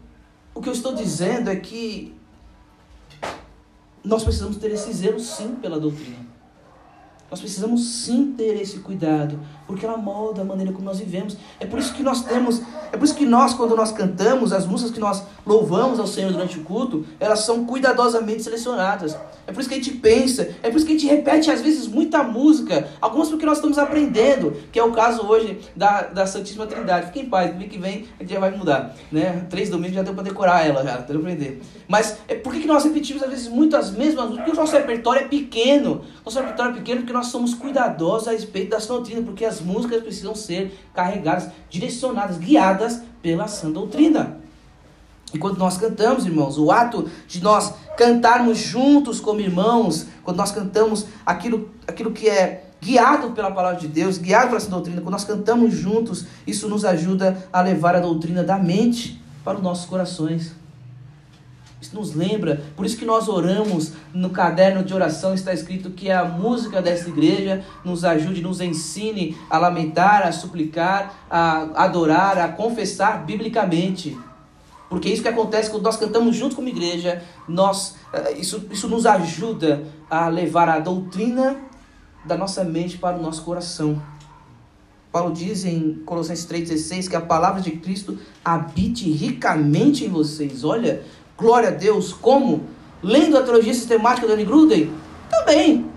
o 0.56 0.62
que 0.62 0.70
eu 0.70 0.74
estou 0.74 0.96
dizendo 0.96 1.50
é 1.50 1.58
que 1.58 2.21
nós 4.04 4.24
precisamos 4.24 4.58
ter 4.58 4.72
esse 4.72 4.92
zelo 4.94 5.20
sim 5.20 5.56
pela 5.56 5.80
doutrina. 5.80 6.31
Nós 7.32 7.40
precisamos 7.40 7.88
sim 7.88 8.34
ter 8.38 8.62
esse 8.62 8.80
cuidado, 8.80 9.40
porque 9.66 9.86
ela 9.86 9.96
molda 9.96 10.42
a 10.42 10.44
maneira 10.44 10.74
como 10.74 10.84
nós 10.84 11.00
vivemos. 11.00 11.38
É 11.62 11.66
por 11.66 11.80
isso 11.80 11.94
que 11.94 12.04
nós 12.04 12.26
temos, 12.26 12.62
é 12.92 12.98
por 12.98 13.06
isso 13.06 13.16
que 13.16 13.26
nós, 13.26 13.54
quando 13.54 13.74
nós 13.74 13.94
cantamos, 13.94 14.52
as 14.52 14.68
músicas 14.68 14.92
que 14.92 15.00
nós 15.00 15.24
louvamos 15.46 15.98
ao 15.98 16.06
Senhor 16.06 16.30
durante 16.30 16.60
o 16.60 16.64
culto, 16.64 17.06
elas 17.22 17.40
são 17.40 17.66
cuidadosamente 17.66 18.44
selecionadas. 18.44 19.18
É 19.48 19.54
por 19.54 19.62
isso 19.62 19.70
que 19.70 19.76
a 19.76 19.78
gente 19.78 19.92
pensa, 19.92 20.54
é 20.62 20.70
por 20.70 20.76
isso 20.76 20.86
que 20.86 20.92
a 20.92 20.98
gente 20.98 21.08
repete 21.08 21.50
às 21.50 21.62
vezes 21.62 21.88
muita 21.88 22.22
música, 22.22 22.90
algumas 23.00 23.30
porque 23.30 23.46
nós 23.46 23.60
estamos 23.60 23.78
aprendendo, 23.78 24.54
que 24.70 24.78
é 24.78 24.84
o 24.84 24.92
caso 24.92 25.26
hoje 25.26 25.58
da, 25.74 26.02
da 26.02 26.26
Santíssima 26.26 26.68
Trindade. 26.68 27.08
Fique 27.08 27.22
em 27.22 27.30
paz, 27.30 27.52
domingo 27.52 27.70
que 27.70 27.78
vem 27.78 28.08
a 28.20 28.24
gente 28.24 28.34
já 28.34 28.40
vai 28.42 28.52
mudar. 28.52 28.94
Né? 29.10 29.46
Três 29.50 29.70
domingos 29.70 29.96
já 29.96 30.04
deu 30.04 30.14
para 30.14 30.24
decorar 30.24 30.68
ela, 30.68 30.84
já, 30.84 30.98
para 30.98 31.16
aprender. 31.16 31.62
Mas 31.88 32.18
é 32.28 32.36
por 32.36 32.54
que 32.54 32.68
nós 32.68 32.84
repetimos 32.84 33.24
às 33.24 33.30
vezes 33.30 33.48
muito 33.48 33.78
as 33.78 33.92
mesmas 33.92 34.26
músicas? 34.26 34.46
Porque 34.46 34.52
o 34.52 34.62
nosso 34.62 34.74
repertório 34.74 35.22
é 35.22 35.28
pequeno. 35.28 36.02
Nosso 36.26 36.40
repertório 36.40 36.72
é 36.72 36.76
pequeno 36.76 37.02
porque 37.02 37.14
nós 37.14 37.21
somos 37.28 37.54
cuidadosos 37.54 38.28
a 38.28 38.32
respeito 38.32 38.70
da 38.72 38.78
doutrina, 38.78 39.22
porque 39.22 39.46
as 39.46 39.62
músicas 39.62 40.02
precisam 40.02 40.36
ser 40.36 40.78
carregadas, 40.94 41.50
direcionadas, 41.70 42.38
guiadas 42.38 43.02
pela 43.22 43.48
sã 43.48 43.72
doutrina. 43.72 44.40
E 45.34 45.38
quando 45.38 45.58
nós 45.58 45.78
cantamos, 45.78 46.26
irmãos, 46.26 46.58
o 46.58 46.72
ato 46.72 47.10
de 47.28 47.42
nós 47.42 47.74
cantarmos 47.98 48.58
juntos 48.58 49.20
como 49.20 49.40
irmãos, 49.40 50.08
quando 50.24 50.38
nós 50.38 50.52
cantamos 50.52 51.06
aquilo, 51.26 51.70
aquilo 51.88 52.12
que 52.12 52.28
é 52.28 52.66
guiado 52.82 53.32
pela 53.32 53.52
palavra 53.52 53.80
de 53.80 53.88
Deus, 53.88 54.18
guiado 54.18 54.50
pela 54.50 54.60
sã 54.60 54.70
doutrina, 54.70 55.02
quando 55.02 55.14
nós 55.14 55.24
cantamos 55.24 55.74
juntos, 55.74 56.26
isso 56.46 56.68
nos 56.68 56.84
ajuda 56.84 57.48
a 57.54 57.62
levar 57.62 57.96
a 57.96 58.00
doutrina 58.00 58.44
da 58.44 58.58
mente 58.58 59.22
para 59.44 59.58
os 59.58 59.64
nossos 59.64 59.86
corações. 59.86 60.61
Isso 61.82 61.96
nos 61.96 62.14
lembra, 62.14 62.62
por 62.76 62.86
isso 62.86 62.96
que 62.96 63.06
nós 63.06 63.28
oramos 63.28 63.94
no 64.14 64.30
caderno 64.30 64.84
de 64.84 64.94
oração, 64.94 65.34
está 65.34 65.52
escrito 65.52 65.90
que 65.90 66.12
a 66.12 66.24
música 66.24 66.80
dessa 66.80 67.10
igreja 67.10 67.66
nos 67.84 68.06
ajude, 68.06 68.40
nos 68.40 68.62
ensine 68.62 69.36
a 69.50 69.58
lamentar, 69.58 70.22
a 70.22 70.32
suplicar, 70.32 71.26
a 71.28 71.84
adorar, 71.84 72.38
a 72.38 72.50
confessar 72.50 73.26
biblicamente. 73.26 74.16
Porque 74.88 75.10
isso 75.10 75.24
que 75.24 75.28
acontece 75.28 75.72
quando 75.72 75.84
nós 75.84 75.98
cantamos 75.98 76.36
junto 76.36 76.56
como 76.56 76.68
igreja, 76.68 77.24
nós, 77.48 77.96
eh, 78.14 78.34
isso, 78.34 78.68
isso 78.70 78.88
nos 78.88 79.08
ajuda 79.08 79.84
a 80.10 80.28
levar 80.28 80.70
a 80.70 80.80
doutrina 80.80 81.58
da 82.24 82.38
nossa 82.38 82.64
mente 82.64 82.98
para 82.98 83.18
o 83.18 83.22
nosso 83.22 83.44
coração. 83.44 84.00
Paulo 85.12 85.34
diz 85.34 85.66
em 85.66 85.96
Colossenses 86.06 86.46
3,16 86.46 87.10
que 87.10 87.16
a 87.16 87.22
palavra 87.22 87.62
de 87.62 87.72
Cristo 87.72 88.18
habite 88.44 89.12
ricamente 89.12 90.06
em 90.06 90.10
vocês. 90.10 90.64
Olha, 90.64 91.04
Glória 91.42 91.70
a 91.70 91.72
Deus. 91.72 92.14
Como? 92.14 92.68
Lendo 93.02 93.36
a 93.36 93.42
teologia 93.42 93.74
sistemática 93.74 94.28
do 94.28 94.34
Annie 94.34 94.46
Gruden? 94.46 94.94
Também. 95.28 95.88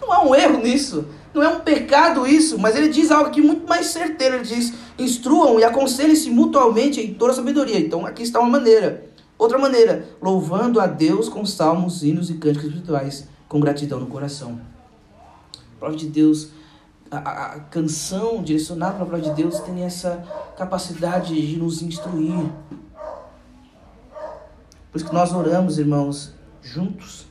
Não 0.00 0.10
há 0.10 0.24
um 0.24 0.34
erro 0.34 0.62
nisso. 0.62 1.04
Não 1.34 1.42
é 1.42 1.48
um 1.50 1.60
pecado 1.60 2.26
isso, 2.26 2.58
mas 2.58 2.74
ele 2.74 2.88
diz 2.88 3.10
algo 3.10 3.28
aqui 3.28 3.42
muito 3.42 3.68
mais 3.68 3.88
certeiro. 3.88 4.36
Ele 4.36 4.44
diz: 4.44 4.72
instruam 4.98 5.60
e 5.60 5.64
aconselhem-se 5.64 6.30
mutualmente 6.30 6.98
em 6.98 7.12
toda 7.12 7.32
a 7.32 7.34
sabedoria. 7.34 7.78
Então 7.78 8.06
aqui 8.06 8.22
está 8.22 8.40
uma 8.40 8.48
maneira. 8.48 9.04
Outra 9.38 9.58
maneira, 9.58 10.08
louvando 10.22 10.80
a 10.80 10.86
Deus 10.86 11.28
com 11.28 11.44
salmos, 11.44 12.02
hinos 12.02 12.30
e 12.30 12.34
cânticos 12.34 12.68
espirituais, 12.68 13.28
com 13.46 13.60
gratidão 13.60 14.00
no 14.00 14.06
coração. 14.06 14.58
A 15.76 15.78
palavra 15.78 15.98
de 15.98 16.06
Deus, 16.06 16.48
a, 17.10 17.18
a, 17.18 17.46
a 17.56 17.60
canção 17.60 18.42
direcionada 18.42 18.94
para 18.94 19.02
a 19.02 19.06
palavra 19.06 19.28
de 19.28 19.42
Deus 19.42 19.60
tem 19.60 19.82
essa 19.82 20.24
capacidade 20.56 21.34
de 21.34 21.58
nos 21.58 21.82
instruir, 21.82 22.50
por 24.96 25.00
isso 25.00 25.08
que 25.10 25.14
nós 25.14 25.32
oramos, 25.34 25.78
irmãos, 25.78 26.32
juntos. 26.62 27.26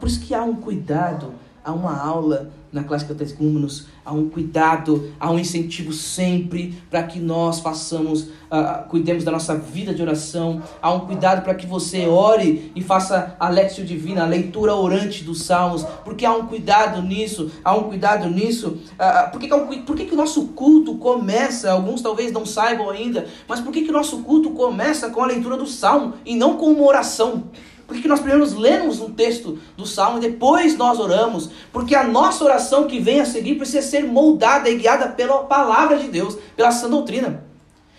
Por 0.00 0.08
isso 0.08 0.20
que 0.20 0.34
há 0.34 0.42
um 0.42 0.56
cuidado 0.56 1.32
há 1.64 1.72
uma 1.72 1.98
aula 1.98 2.52
na 2.70 2.82
classe 2.82 3.04
Catecúmenos, 3.04 3.86
há 4.04 4.12
um 4.12 4.28
cuidado, 4.28 5.12
há 5.20 5.30
um 5.30 5.38
incentivo 5.38 5.92
sempre 5.92 6.74
para 6.90 7.04
que 7.04 7.20
nós 7.20 7.60
façamos, 7.60 8.22
uh, 8.22 8.88
cuidemos 8.88 9.22
da 9.22 9.30
nossa 9.30 9.54
vida 9.54 9.94
de 9.94 10.02
oração, 10.02 10.60
há 10.82 10.92
um 10.92 11.00
cuidado 11.06 11.42
para 11.42 11.54
que 11.54 11.68
você 11.68 12.06
ore 12.06 12.72
e 12.74 12.82
faça 12.82 13.36
a 13.38 13.48
Divina, 13.52 14.24
a 14.24 14.26
leitura 14.26 14.74
orante 14.74 15.22
dos 15.22 15.44
Salmos, 15.44 15.84
porque 16.04 16.26
há 16.26 16.32
um 16.32 16.46
cuidado 16.46 17.00
nisso, 17.00 17.52
há 17.64 17.76
um 17.76 17.84
cuidado 17.84 18.28
nisso. 18.28 18.78
Uh, 18.98 19.30
por 19.30 19.40
que, 19.40 19.46
que, 19.46 19.54
é 19.54 19.82
por 19.82 19.96
que, 19.96 20.04
que 20.06 20.14
o 20.14 20.16
nosso 20.16 20.48
culto 20.48 20.96
começa, 20.96 21.70
alguns 21.70 22.02
talvez 22.02 22.32
não 22.32 22.44
saibam 22.44 22.90
ainda, 22.90 23.26
mas 23.46 23.60
por 23.60 23.72
que, 23.72 23.82
que 23.82 23.90
o 23.90 23.92
nosso 23.92 24.18
culto 24.22 24.50
começa 24.50 25.08
com 25.10 25.22
a 25.22 25.26
leitura 25.26 25.56
do 25.56 25.66
Salmo 25.66 26.14
e 26.26 26.34
não 26.34 26.56
com 26.56 26.72
uma 26.72 26.84
oração? 26.84 27.44
Por 27.86 27.96
que 28.00 28.08
nós 28.08 28.20
primeiro 28.20 28.58
lemos 28.58 29.00
um 29.00 29.10
texto 29.10 29.58
do 29.76 29.86
Salmo 29.86 30.18
e 30.18 30.22
depois 30.22 30.76
nós 30.76 30.98
oramos? 30.98 31.50
Porque 31.72 31.94
a 31.94 32.04
nossa 32.04 32.44
oração 32.44 32.86
que 32.86 32.98
vem 32.98 33.20
a 33.20 33.26
seguir 33.26 33.56
precisa 33.56 33.82
ser 33.82 34.04
moldada 34.04 34.70
e 34.70 34.76
guiada 34.76 35.08
pela 35.08 35.44
palavra 35.44 35.98
de 35.98 36.08
Deus, 36.08 36.36
pela 36.56 36.72
sã 36.72 36.88
doutrina. 36.88 37.44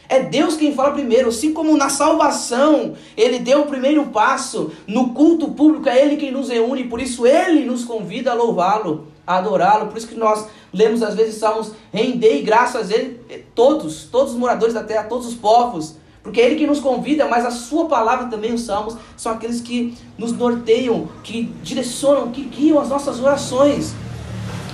É 0.07 0.21
Deus 0.21 0.55
quem 0.55 0.73
fala 0.73 0.91
primeiro, 0.91 1.29
assim 1.29 1.53
como 1.53 1.75
na 1.77 1.89
salvação, 1.89 2.93
Ele 3.17 3.39
deu 3.39 3.61
o 3.61 3.65
primeiro 3.65 4.05
passo, 4.07 4.71
no 4.87 5.13
culto 5.13 5.49
público 5.49 5.89
é 5.89 5.99
Ele 5.99 6.17
quem 6.17 6.31
nos 6.31 6.49
reúne, 6.49 6.85
por 6.85 7.01
isso 7.01 7.25
Ele 7.25 7.65
nos 7.65 7.83
convida 7.83 8.31
a 8.31 8.35
louvá-lo, 8.35 9.07
a 9.25 9.37
adorá-lo, 9.37 9.87
por 9.87 9.97
isso 9.97 10.07
que 10.07 10.15
nós 10.15 10.47
lemos 10.71 11.01
às 11.01 11.15
vezes 11.15 11.35
salmos, 11.35 11.71
rendei 11.91 12.43
graças 12.43 12.91
a 12.91 12.93
Ele, 12.93 13.19
todos, 13.55 14.03
todos 14.03 14.33
os 14.33 14.37
moradores 14.37 14.75
da 14.75 14.83
terra, 14.83 15.05
todos 15.05 15.25
os 15.25 15.33
povos, 15.33 15.95
porque 16.25 16.41
é 16.41 16.45
Ele 16.47 16.55
que 16.55 16.65
nos 16.65 16.79
convida, 16.79 17.27
mas 17.27 17.45
a 17.45 17.51
Sua 17.51 17.87
palavra 17.87 18.25
também, 18.25 18.51
os 18.51 18.61
salmos, 18.61 18.97
são 19.15 19.31
aqueles 19.31 19.61
que 19.61 19.95
nos 20.17 20.31
norteiam, 20.31 21.07
que 21.23 21.43
direcionam, 21.61 22.31
que 22.31 22.41
guiam 22.41 22.79
as 22.79 22.89
nossas 22.89 23.19
orações. 23.19 23.93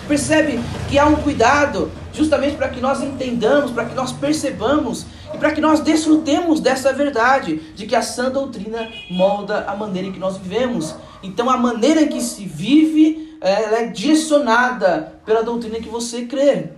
Percebe 0.07 0.61
que 0.89 0.97
há 0.97 1.05
um 1.05 1.17
cuidado, 1.17 1.91
justamente 2.13 2.55
para 2.55 2.69
que 2.69 2.79
nós 2.79 3.03
entendamos, 3.03 3.69
para 3.69 3.83
que 3.83 3.93
nós 3.93 4.13
percebamos 4.13 5.05
e 5.33 5.37
para 5.37 5.51
que 5.51 5.59
nós 5.59 5.81
desfrutemos 5.81 6.61
dessa 6.61 6.93
verdade, 6.93 7.57
de 7.75 7.85
que 7.85 7.97
a 7.97 8.01
sã 8.01 8.31
doutrina 8.31 8.89
molda 9.09 9.65
a 9.67 9.75
maneira 9.75 10.07
em 10.07 10.13
que 10.13 10.19
nós 10.19 10.37
vivemos. 10.37 10.95
Então, 11.21 11.49
a 11.49 11.57
maneira 11.57 12.01
em 12.01 12.07
que 12.07 12.21
se 12.21 12.45
vive, 12.45 13.37
ela 13.41 13.79
é 13.79 13.87
direcionada 13.87 15.19
pela 15.25 15.43
doutrina 15.43 15.79
que 15.79 15.89
você 15.89 16.23
crê. 16.23 16.69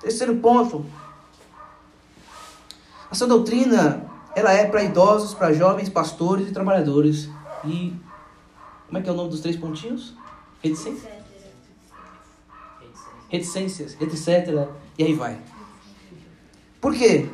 Terceiro 0.00 0.36
ponto, 0.36 0.86
essa 3.14 3.28
doutrina, 3.28 4.04
ela 4.34 4.52
é 4.52 4.66
para 4.66 4.82
idosos, 4.82 5.34
para 5.34 5.52
jovens, 5.52 5.88
pastores 5.88 6.48
e 6.48 6.52
trabalhadores. 6.52 7.28
E 7.64 7.94
como 8.88 8.98
é 8.98 9.02
que 9.02 9.08
é 9.08 9.12
o 9.12 9.14
nome 9.14 9.30
dos 9.30 9.40
três 9.40 9.56
pontinhos? 9.56 10.14
Reticências? 10.60 11.12
Reticências, 13.28 13.96
etc. 14.00 14.68
E 14.98 15.04
aí 15.04 15.14
vai. 15.14 15.38
Por 16.80 16.92
quê? 16.92 17.28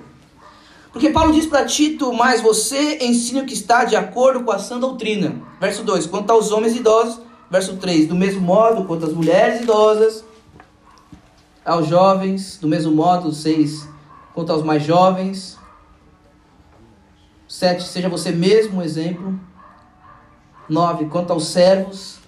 Porque 0.93 1.09
Paulo 1.09 1.33
diz 1.33 1.47
para 1.47 1.65
Tito, 1.65 2.13
mas 2.13 2.43
você 2.43 2.99
ensina 3.01 3.43
o 3.43 3.47
que 3.47 3.55
está 3.55 3.85
de 3.85 3.97
acordo 3.97 4.45
com 4.45 4.51
a 4.51 4.59
sã 4.59 4.79
doutrina. 4.79 5.41
Verso 5.59 5.83
2, 5.83 6.07
quanto 6.07 6.31
aos 6.31 6.53
homens 6.53 6.77
idosos. 6.77 7.23
Verso 7.51 7.77
3, 7.79 8.07
do 8.07 8.15
mesmo 8.15 8.43
modo 8.43 8.85
quanto 8.85 9.07
às 9.07 9.15
mulheres 9.15 9.63
idosas. 9.63 10.25
Aos 11.65 11.89
jovens, 11.89 12.59
do 12.61 12.69
mesmo 12.69 12.93
modo, 12.93 13.33
6, 13.33 13.89
quanto 14.35 14.53
aos 14.53 14.63
mais 14.63 14.83
jovens. 14.83 15.59
7. 17.51 17.83
Seja 17.83 18.09
você 18.09 18.31
mesmo 18.31 18.79
um 18.79 18.83
exemplo. 18.83 19.39
9. 20.69 21.07
Quanto 21.07 21.33
aos 21.33 21.49
servos. 21.49 22.21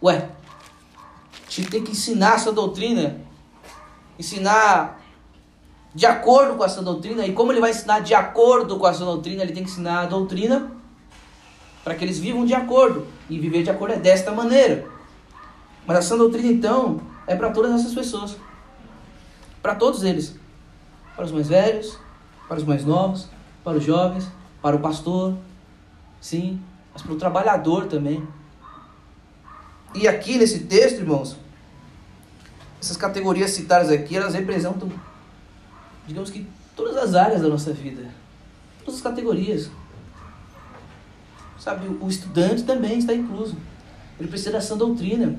Ué, 0.00 0.28
a 1.46 1.50
gente 1.50 1.68
tem 1.68 1.82
que 1.82 1.90
ensinar 1.90 2.36
essa 2.36 2.52
doutrina. 2.52 3.20
Ensinar 4.16 5.00
de 5.92 6.06
acordo 6.06 6.54
com 6.54 6.64
essa 6.64 6.80
doutrina. 6.80 7.26
E 7.26 7.32
como 7.32 7.50
ele 7.50 7.60
vai 7.60 7.70
ensinar 7.70 7.98
de 7.98 8.14
acordo 8.14 8.78
com 8.78 8.86
essa 8.86 9.04
doutrina, 9.04 9.42
ele 9.42 9.52
tem 9.52 9.64
que 9.64 9.70
ensinar 9.70 10.02
a 10.02 10.06
doutrina 10.06 10.70
para 11.82 11.96
que 11.96 12.04
eles 12.04 12.20
vivam 12.20 12.46
de 12.46 12.54
acordo. 12.54 13.08
E 13.28 13.40
viver 13.40 13.64
de 13.64 13.70
acordo 13.70 13.94
é 13.94 13.98
desta 13.98 14.30
maneira. 14.30 14.86
Mas 15.84 15.98
essa 15.98 16.16
doutrina, 16.16 16.46
então, 16.46 17.00
é 17.26 17.34
para 17.34 17.50
todas 17.50 17.72
essas 17.72 17.92
pessoas. 17.92 18.36
Para 19.60 19.74
todos 19.74 20.04
eles. 20.04 20.36
Para 21.16 21.24
os 21.24 21.32
mais 21.32 21.48
velhos, 21.48 21.98
para 22.46 22.58
os 22.58 22.64
mais 22.64 22.84
novos, 22.84 23.28
para 23.64 23.76
os 23.76 23.84
jovens, 23.84 24.28
para 24.62 24.76
o 24.76 24.80
pastor, 24.80 25.36
sim, 26.20 26.60
mas 26.92 27.02
para 27.02 27.12
o 27.12 27.16
trabalhador 27.16 27.86
também. 27.86 28.26
E 29.94 30.06
aqui 30.06 30.38
nesse 30.38 30.60
texto, 30.60 31.00
irmãos, 31.00 31.36
essas 32.80 32.96
categorias 32.96 33.50
citadas 33.50 33.90
aqui, 33.90 34.16
elas 34.16 34.34
representam, 34.34 34.90
digamos 36.06 36.30
que, 36.30 36.46
todas 36.76 36.96
as 36.96 37.14
áreas 37.14 37.42
da 37.42 37.48
nossa 37.48 37.72
vida. 37.72 38.08
Todas 38.80 38.96
as 38.96 39.02
categorias. 39.02 39.70
Sabe, 41.58 41.86
o 42.00 42.08
estudante 42.08 42.62
também 42.62 42.98
está 42.98 43.12
incluso. 43.12 43.56
Ele 44.18 44.28
precisa 44.28 44.52
dessa 44.52 44.76
doutrina. 44.76 45.38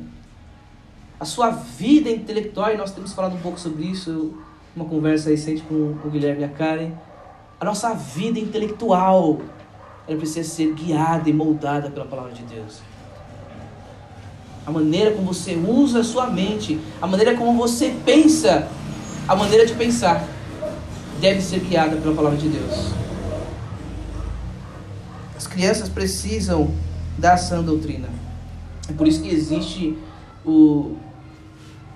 A 1.20 1.26
sua 1.26 1.50
vida 1.50 2.10
intelectual, 2.10 2.74
e 2.74 2.78
nós 2.78 2.92
temos 2.92 3.14
falado 3.14 3.36
um 3.36 3.42
pouco 3.42 3.60
sobre 3.60 3.86
isso, 3.86 4.36
uma 4.76 4.86
conversa 4.86 5.30
recente 5.30 5.62
com 5.64 5.96
o 6.04 6.10
Guilherme 6.10 6.42
e 6.42 6.46
a 6.46 6.50
Karen 6.50 6.92
a 7.62 7.66
nossa 7.66 7.94
vida 7.94 8.40
intelectual 8.40 9.40
ela 10.08 10.18
precisa 10.18 10.50
ser 10.50 10.74
guiada 10.74 11.30
e 11.30 11.34
moldada 11.34 11.92
pela 11.92 12.08
palavra 12.08 12.32
de 12.32 12.42
Deus. 12.42 12.80
A 14.66 14.72
maneira 14.72 15.12
como 15.12 15.32
você 15.32 15.54
usa 15.56 16.00
a 16.00 16.04
sua 16.04 16.28
mente, 16.28 16.80
a 17.00 17.06
maneira 17.06 17.38
como 17.38 17.56
você 17.56 17.96
pensa, 18.04 18.68
a 19.28 19.36
maneira 19.36 19.68
de 19.68 19.76
pensar 19.76 20.28
deve 21.20 21.40
ser 21.40 21.60
guiada 21.60 21.98
pela 21.98 22.16
palavra 22.16 22.40
de 22.40 22.50
Deus. 22.50 22.94
As 25.38 25.46
crianças 25.46 25.88
precisam 25.88 26.74
da 27.20 27.38
sã 27.38 27.62
doutrina. 27.62 28.10
É 28.90 28.94
por 28.94 29.08
isso 29.08 29.22
que 29.22 29.30
existe 29.30 29.96
o, 30.44 30.96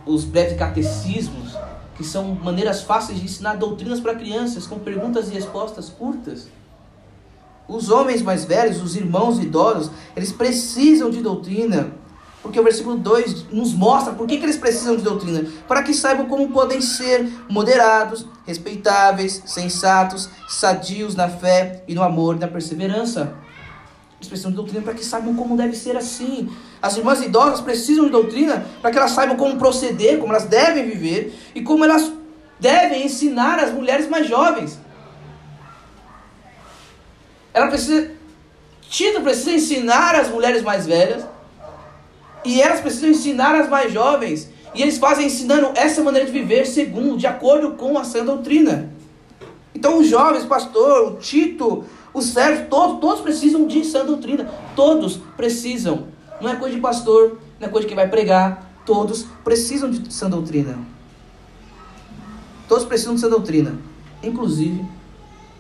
os 0.06 0.26
breves 0.26 0.58
catecismos 0.60 1.58
que 1.96 2.04
são 2.04 2.36
maneiras 2.36 2.82
fáceis 2.82 3.20
de 3.20 3.26
ensinar 3.26 3.56
doutrinas 3.56 4.00
para 4.00 4.16
crianças, 4.16 4.68
com 4.68 4.78
perguntas 4.80 5.30
e 5.30 5.34
respostas 5.34 5.90
curtas. 5.90 6.48
Os 7.68 7.90
homens 7.90 8.22
mais 8.22 8.46
velhos, 8.46 8.82
os 8.82 8.96
irmãos 8.96 9.40
idosos, 9.40 9.90
eles 10.16 10.32
precisam 10.32 11.10
de 11.10 11.22
doutrina, 11.22 11.92
porque 12.44 12.60
o 12.60 12.64
versículo 12.64 12.96
2 12.96 13.52
nos 13.52 13.74
mostra 13.74 14.14
por 14.14 14.28
que, 14.28 14.38
que 14.38 14.44
eles 14.44 14.58
precisam 14.58 14.96
de 14.96 15.02
doutrina. 15.02 15.50
Para 15.68 15.82
que 15.82 15.94
saibam 15.94 16.28
como 16.28 16.52
podem 16.52 16.80
ser 16.80 17.28
moderados, 17.50 18.28
respeitáveis, 18.46 19.42
sensatos, 19.48 20.30
sadios 20.48 21.16
na 21.16 21.28
fé 21.28 21.84
e 21.88 21.96
no 21.96 22.04
amor 22.04 22.36
e 22.36 22.40
na 22.40 22.48
perseverança. 22.48 23.34
Precisam 24.28 24.52
de 24.52 24.58
doutrina 24.58 24.82
para 24.84 24.94
que 24.94 25.04
saibam 25.04 25.36
como 25.36 25.56
deve 25.56 25.76
ser 25.76 25.96
assim. 25.96 26.50
As 26.82 26.98
irmãs 26.98 27.22
idosas 27.22 27.62
precisam 27.62 28.06
de 28.06 28.12
doutrina 28.12 28.66
para 28.82 28.92
que 28.92 28.98
elas 28.98 29.12
saibam 29.12 29.38
como 29.38 29.58
proceder, 29.58 30.20
como 30.20 30.34
elas 30.34 30.46
devem 30.46 30.86
viver 30.86 31.34
e 31.54 31.62
como 31.62 31.84
elas 31.84 32.12
devem 32.60 33.06
ensinar 33.06 33.60
as 33.60 33.72
mulheres 33.72 34.08
mais 34.08 34.28
jovens. 34.28 34.80
Ela 37.54 37.68
precisa, 37.68 38.12
Tito 38.90 39.22
precisa 39.22 39.52
ensinar 39.52 40.16
as 40.16 40.30
mulheres 40.30 40.62
mais 40.62 40.86
velhas 40.86 41.26
e 42.44 42.62
elas 42.62 42.82
precisam 42.82 43.10
ensinar 43.10 43.56
as 43.56 43.70
mais 43.70 43.92
jovens. 43.92 44.50
E 44.74 44.82
eles 44.82 44.98
fazem 44.98 45.28
ensinando 45.28 45.72
essa 45.74 46.04
maneira 46.04 46.26
de 46.28 46.34
viver 46.34 46.68
segundo, 46.68 47.18
de 47.18 47.26
acordo 47.26 47.72
com 47.72 47.98
a 47.98 48.04
sã 48.04 48.26
doutrina. 48.26 48.94
Então 49.74 50.00
os 50.00 50.08
jovens, 50.08 50.46
pastor, 50.46 51.14
o 51.14 51.16
Tito, 51.16 51.86
os 52.16 52.28
servos, 52.28 52.68
todos, 52.70 53.02
todos 53.02 53.22
precisam 53.22 53.68
de 53.68 53.84
sã 53.84 54.06
doutrina. 54.06 54.50
Todos 54.74 55.20
precisam. 55.36 56.08
Não 56.40 56.50
é 56.50 56.56
coisa 56.56 56.74
de 56.74 56.82
pastor, 56.82 57.38
não 57.60 57.68
é 57.68 57.70
coisa 57.70 57.86
de 57.86 57.90
quem 57.90 57.96
vai 57.96 58.10
pregar. 58.10 58.72
Todos 58.86 59.24
precisam 59.44 59.92
de 59.92 60.14
sã 60.14 60.30
doutrina. 60.30 60.80
Todos 62.70 62.86
precisam 62.86 63.16
de 63.16 63.22
sã 63.22 63.30
doutrina. 63.30 63.78
Inclusive 64.24 64.86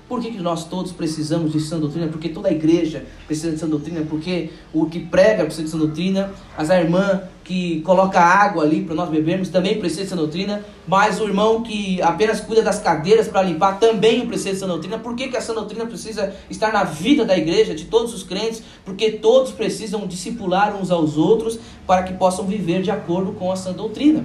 por 0.08 0.22
que, 0.22 0.32
que 0.32 0.38
nós 0.38 0.66
todos 0.66 0.92
precisamos 0.92 1.52
de 1.52 1.60
sã 1.60 1.80
doutrina? 1.80 2.08
Porque 2.08 2.30
toda 2.30 2.50
a 2.50 2.52
igreja 2.52 3.04
precisa 3.26 3.52
de 3.52 3.58
sã 3.58 3.68
doutrina, 3.68 4.06
porque 4.08 4.52
o 4.72 4.86
que 4.86 5.00
prega 5.00 5.44
precisa 5.44 5.64
de 5.64 5.70
sã 5.70 5.80
doutrina, 5.80 6.32
as 6.56 6.70
a 6.70 6.80
irmã 6.80 7.24
que 7.44 7.82
coloca 7.82 8.20
água 8.20 8.64
ali 8.64 8.84
para 8.84 8.94
nós 8.94 9.10
bebermos 9.10 9.50
também 9.50 9.80
precisa 9.80 10.04
de 10.04 10.10
sã 10.10 10.16
doutrina, 10.16 10.64
mas 10.88 11.20
o 11.20 11.24
irmão 11.24 11.64
que 11.64 12.00
apenas 12.04 12.40
cuida 12.40 12.62
das 12.62 12.80
cadeiras 12.80 13.28
para 13.28 13.42
limpar 13.42 13.80
também 13.80 14.28
precisa 14.28 14.52
de 14.52 14.60
sã 14.60 14.68
doutrina. 14.68 15.00
Por 15.00 15.16
que, 15.16 15.28
que 15.28 15.38
a 15.38 15.42
sã 15.42 15.56
doutrina 15.56 15.88
precisa 15.88 16.36
estar 16.52 16.72
na 16.72 16.84
vida 16.84 17.26
da 17.26 17.36
igreja, 17.36 17.74
de 17.74 17.86
todos 17.86 18.14
os 18.14 18.22
crentes? 18.22 18.62
Porque 18.84 19.12
todos 19.14 19.52
precisam 19.52 20.06
discipular 20.06 20.76
uns 20.76 20.92
aos 20.92 21.18
outros 21.18 21.60
para 21.88 22.04
que 22.04 22.14
possam 22.14 22.46
viver 22.46 22.84
de 22.84 22.92
acordo 22.92 23.32
com 23.34 23.52
a 23.52 23.56
sã 23.56 23.74
doutrina. 23.74 24.24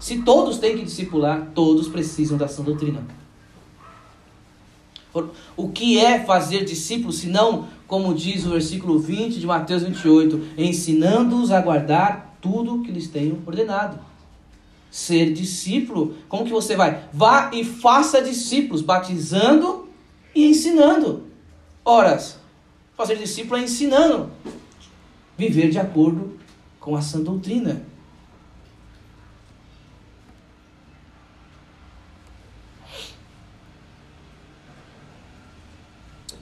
Se 0.00 0.22
todos 0.22 0.58
têm 0.58 0.76
que 0.76 0.84
discipular, 0.84 1.52
todos 1.54 1.86
precisam 1.86 2.36
da 2.36 2.48
sã 2.48 2.64
doutrina. 2.64 3.23
O 5.56 5.68
que 5.68 5.98
é 5.98 6.24
fazer 6.24 6.64
discípulos, 6.64 7.18
se 7.18 7.28
não, 7.28 7.68
como 7.86 8.14
diz 8.14 8.44
o 8.44 8.50
versículo 8.50 8.98
20 8.98 9.38
de 9.38 9.46
Mateus 9.46 9.82
28, 9.82 10.40
ensinando-os 10.58 11.50
a 11.50 11.60
guardar 11.60 12.36
tudo 12.40 12.82
que 12.82 12.90
lhes 12.90 13.08
tenho 13.08 13.42
ordenado. 13.46 13.98
Ser 14.90 15.32
discípulo, 15.32 16.14
como 16.28 16.44
que 16.44 16.52
você 16.52 16.76
vai? 16.76 17.08
Vá 17.12 17.50
e 17.52 17.64
faça 17.64 18.22
discípulos, 18.22 18.82
batizando 18.82 19.88
e 20.34 20.46
ensinando. 20.46 21.24
Horas, 21.84 22.38
fazer 22.96 23.16
discípulo 23.16 23.60
é 23.60 23.64
ensinando. 23.64 24.30
Viver 25.36 25.70
de 25.70 25.78
acordo 25.78 26.38
com 26.80 26.96
a 26.96 27.02
sã 27.02 27.20
doutrina. 27.20 27.82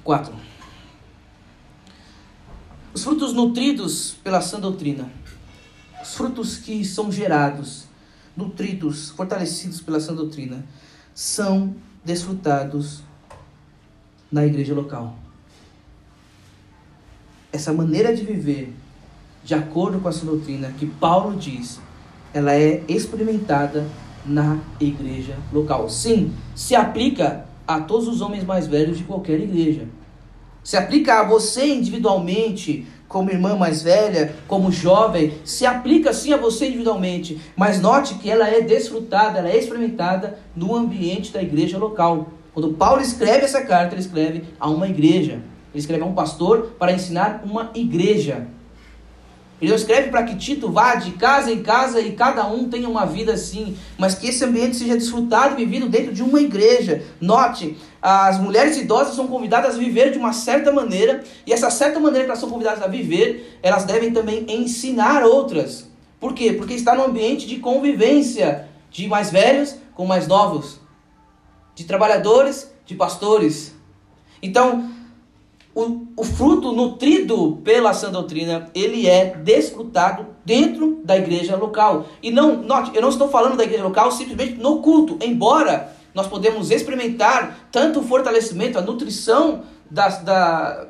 4. 0.04 0.34
Os 2.94 3.04
frutos 3.04 3.32
nutridos 3.32 4.16
pela 4.22 4.40
sã 4.40 4.60
doutrina, 4.60 5.10
os 6.02 6.14
frutos 6.14 6.58
que 6.58 6.84
são 6.84 7.10
gerados, 7.10 7.84
nutridos, 8.36 9.10
fortalecidos 9.10 9.80
pela 9.80 10.00
sã 10.00 10.14
doutrina, 10.14 10.64
são 11.14 11.74
desfrutados 12.04 13.02
na 14.30 14.44
igreja 14.44 14.74
local. 14.74 15.16
Essa 17.52 17.72
maneira 17.72 18.14
de 18.14 18.24
viver, 18.24 18.74
de 19.44 19.54
acordo 19.54 20.00
com 20.00 20.08
a 20.08 20.12
sã 20.12 20.26
doutrina, 20.26 20.72
que 20.72 20.86
Paulo 20.86 21.36
diz, 21.36 21.80
ela 22.34 22.54
é 22.54 22.82
experimentada 22.88 23.86
na 24.24 24.58
igreja 24.80 25.38
local. 25.52 25.88
Sim, 25.88 26.32
se 26.54 26.74
aplica 26.74 27.46
a 27.66 27.80
todos 27.80 28.08
os 28.08 28.20
homens 28.20 28.44
mais 28.44 28.66
velhos 28.66 28.98
de 28.98 29.04
qualquer 29.04 29.40
igreja. 29.40 29.86
Se 30.62 30.76
aplica 30.76 31.20
a 31.20 31.24
você 31.24 31.66
individualmente, 31.74 32.86
como 33.08 33.30
irmã 33.30 33.56
mais 33.56 33.82
velha, 33.82 34.34
como 34.46 34.72
jovem, 34.72 35.34
se 35.44 35.66
aplica 35.66 36.12
sim 36.12 36.32
a 36.32 36.36
você 36.36 36.68
individualmente, 36.68 37.40
mas 37.56 37.80
note 37.80 38.14
que 38.14 38.30
ela 38.30 38.48
é 38.48 38.60
desfrutada, 38.60 39.38
ela 39.38 39.50
é 39.50 39.58
experimentada 39.58 40.38
no 40.54 40.74
ambiente 40.74 41.32
da 41.32 41.42
igreja 41.42 41.76
local. 41.76 42.28
Quando 42.54 42.74
Paulo 42.74 43.02
escreve 43.02 43.44
essa 43.44 43.62
carta, 43.62 43.94
ele 43.94 44.02
escreve 44.02 44.44
a 44.58 44.68
uma 44.68 44.88
igreja. 44.88 45.32
Ele 45.72 45.80
escreve 45.80 46.02
a 46.02 46.06
um 46.06 46.14
pastor 46.14 46.74
para 46.78 46.92
ensinar 46.92 47.42
uma 47.44 47.70
igreja. 47.74 48.46
Ele 49.62 49.70
não 49.70 49.76
escreve 49.76 50.10
para 50.10 50.24
que 50.24 50.34
Tito 50.34 50.72
vá 50.72 50.96
de 50.96 51.12
casa 51.12 51.52
em 51.52 51.62
casa 51.62 52.00
e 52.00 52.12
cada 52.12 52.44
um 52.48 52.68
tenha 52.68 52.88
uma 52.88 53.06
vida 53.06 53.34
assim, 53.34 53.76
mas 53.96 54.12
que 54.12 54.26
esse 54.26 54.44
ambiente 54.44 54.74
seja 54.74 54.96
desfrutado 54.96 55.54
e 55.54 55.64
vivido 55.64 55.88
dentro 55.88 56.12
de 56.12 56.20
uma 56.20 56.40
igreja. 56.40 57.04
Note, 57.20 57.78
as 58.02 58.40
mulheres 58.40 58.76
idosas 58.76 59.14
são 59.14 59.28
convidadas 59.28 59.76
a 59.76 59.78
viver 59.78 60.10
de 60.10 60.18
uma 60.18 60.32
certa 60.32 60.72
maneira, 60.72 61.22
e 61.46 61.52
essa 61.52 61.70
certa 61.70 62.00
maneira 62.00 62.24
que 62.24 62.30
elas 62.32 62.40
são 62.40 62.50
convidadas 62.50 62.82
a 62.82 62.88
viver, 62.88 63.56
elas 63.62 63.84
devem 63.84 64.12
também 64.12 64.44
ensinar 64.48 65.22
outras. 65.22 65.88
Por 66.18 66.34
quê? 66.34 66.52
Porque 66.52 66.74
está 66.74 66.96
no 66.96 67.04
ambiente 67.04 67.46
de 67.46 67.58
convivência 67.58 68.68
de 68.90 69.06
mais 69.06 69.30
velhos 69.30 69.76
com 69.94 70.04
mais 70.04 70.26
novos, 70.26 70.80
de 71.76 71.84
trabalhadores, 71.84 72.68
de 72.84 72.96
pastores. 72.96 73.76
Então, 74.42 74.90
o, 75.74 76.06
o 76.16 76.24
fruto 76.24 76.72
nutrido 76.72 77.60
pela 77.64 77.94
sã 77.94 78.10
doutrina, 78.10 78.68
ele 78.74 79.08
é 79.08 79.34
desfrutado 79.34 80.26
dentro 80.44 81.00
da 81.04 81.16
igreja 81.16 81.56
local. 81.56 82.06
E 82.22 82.30
não, 82.30 82.56
note, 82.56 82.90
eu 82.94 83.02
não 83.02 83.08
estou 83.08 83.28
falando 83.28 83.56
da 83.56 83.64
igreja 83.64 83.84
local 83.84 84.10
simplesmente 84.12 84.54
no 84.54 84.82
culto, 84.82 85.18
embora 85.24 85.92
nós 86.14 86.26
podemos 86.26 86.70
experimentar 86.70 87.68
tanto 87.72 88.00
o 88.00 88.02
fortalecimento, 88.02 88.78
a 88.78 88.82
nutrição 88.82 89.62
das, 89.90 90.22
da, 90.22 90.86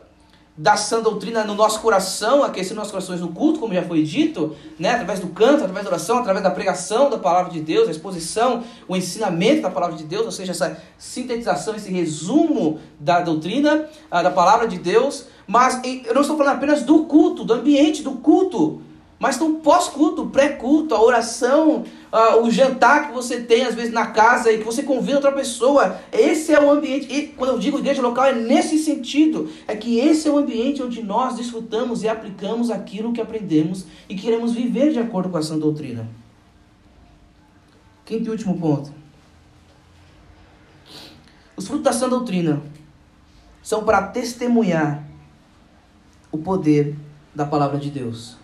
da 0.56 0.76
sã 0.76 1.00
doutrina 1.00 1.44
no 1.44 1.54
nosso 1.54 1.80
coração, 1.80 2.42
aquecer 2.42 2.76
nossos 2.76 2.92
corações 2.92 3.20
no 3.20 3.28
culto, 3.28 3.58
como 3.58 3.72
já 3.72 3.82
foi 3.82 4.02
dito, 4.02 4.54
né? 4.78 4.90
através 4.90 5.18
do 5.18 5.28
canto, 5.28 5.62
através 5.62 5.84
da 5.84 5.90
oração, 5.90 6.18
através 6.18 6.44
da 6.44 6.50
pregação 6.50 7.08
da 7.08 7.18
palavra 7.18 7.50
de 7.50 7.60
Deus, 7.60 7.88
a 7.88 7.90
exposição, 7.90 8.62
o 8.86 8.94
ensinamento 8.94 9.62
da 9.62 9.70
palavra 9.70 9.96
de 9.96 10.04
Deus, 10.04 10.26
ou 10.26 10.32
seja, 10.32 10.52
essa 10.52 10.76
sintetização, 10.98 11.74
esse 11.74 11.90
resumo 11.90 12.78
da 13.00 13.20
doutrina, 13.20 13.88
da 14.10 14.30
palavra 14.30 14.68
de 14.68 14.76
Deus. 14.76 15.26
Mas 15.46 15.80
eu 15.84 16.14
não 16.14 16.20
estou 16.20 16.36
falando 16.36 16.56
apenas 16.56 16.82
do 16.82 17.04
culto, 17.04 17.44
do 17.44 17.54
ambiente 17.54 18.02
do 18.02 18.12
culto, 18.12 18.82
mas 19.18 19.38
no 19.38 19.54
pós-culto, 19.54 20.26
pré-culto, 20.26 20.94
a 20.94 21.02
oração, 21.02 21.84
uh, 22.12 22.42
o 22.42 22.50
jantar 22.50 23.08
que 23.08 23.14
você 23.14 23.40
tem 23.40 23.64
às 23.64 23.74
vezes 23.74 23.92
na 23.92 24.06
casa 24.06 24.52
e 24.52 24.58
que 24.58 24.64
você 24.64 24.82
convida 24.82 25.16
outra 25.16 25.32
pessoa. 25.32 25.98
Esse 26.12 26.52
é 26.52 26.60
o 26.60 26.70
ambiente. 26.70 27.12
E 27.12 27.28
quando 27.28 27.50
eu 27.50 27.58
digo 27.58 27.78
igreja 27.78 28.02
local, 28.02 28.26
é 28.26 28.34
nesse 28.34 28.78
sentido. 28.78 29.50
É 29.66 29.74
que 29.74 29.98
esse 29.98 30.28
é 30.28 30.30
o 30.30 30.36
ambiente 30.36 30.82
onde 30.82 31.02
nós 31.02 31.36
desfrutamos 31.36 32.02
e 32.02 32.08
aplicamos 32.08 32.70
aquilo 32.70 33.12
que 33.12 33.20
aprendemos 33.20 33.86
e 34.08 34.14
queremos 34.14 34.52
viver 34.52 34.92
de 34.92 34.98
acordo 34.98 35.30
com 35.30 35.38
a 35.38 35.42
sã 35.42 35.58
doutrina. 35.58 36.06
Quinto 38.04 38.26
e 38.26 38.30
último 38.30 38.58
ponto. 38.58 38.92
Os 41.56 41.66
frutos 41.66 41.84
da 41.84 41.92
sã 41.92 42.08
doutrina 42.08 42.62
são 43.62 43.84
para 43.84 44.02
testemunhar 44.08 45.06
o 46.30 46.38
poder 46.38 46.96
da 47.34 47.46
palavra 47.46 47.78
de 47.78 47.90
Deus. 47.90 48.36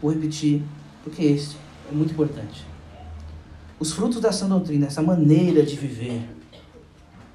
Vou 0.00 0.10
repetir, 0.10 0.62
porque 1.04 1.22
esse 1.22 1.56
é 1.88 1.94
muito 1.94 2.12
importante. 2.12 2.71
Os 3.82 3.90
frutos 3.90 4.22
sã 4.36 4.48
doutrina, 4.48 4.86
essa 4.86 5.02
maneira 5.02 5.60
de 5.64 5.74
viver, 5.74 6.22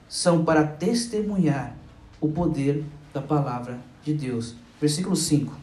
são 0.07 0.45
para 0.45 0.65
testemunhar 0.65 1.75
o 2.21 2.29
poder 2.29 2.85
da 3.13 3.21
palavra 3.21 3.77
de 4.01 4.13
Deus. 4.13 4.55
Versículo 4.79 5.13
5. 5.13 5.53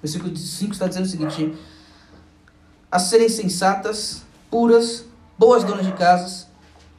Versículo 0.00 0.36
5 0.36 0.72
está 0.74 0.86
dizendo 0.86 1.06
o 1.06 1.08
seguinte: 1.08 1.58
a 2.88 3.00
serem 3.00 3.28
sensatas, 3.28 4.22
puras, 4.48 5.04
boas 5.36 5.64
donas 5.64 5.84
de 5.84 5.90
casas, 5.90 6.46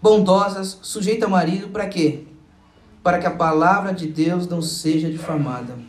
bondosas, 0.02 0.80
sujeitas 0.82 1.24
ao 1.24 1.30
marido, 1.30 1.70
para 1.70 1.88
quê? 1.88 2.28
Para 3.02 3.20
que 3.20 3.26
a 3.26 3.32
palavra 3.32 3.94
de 3.94 4.06
Deus 4.06 4.50
não 4.50 4.62
seja 4.62 5.10
difamada. 5.10 5.80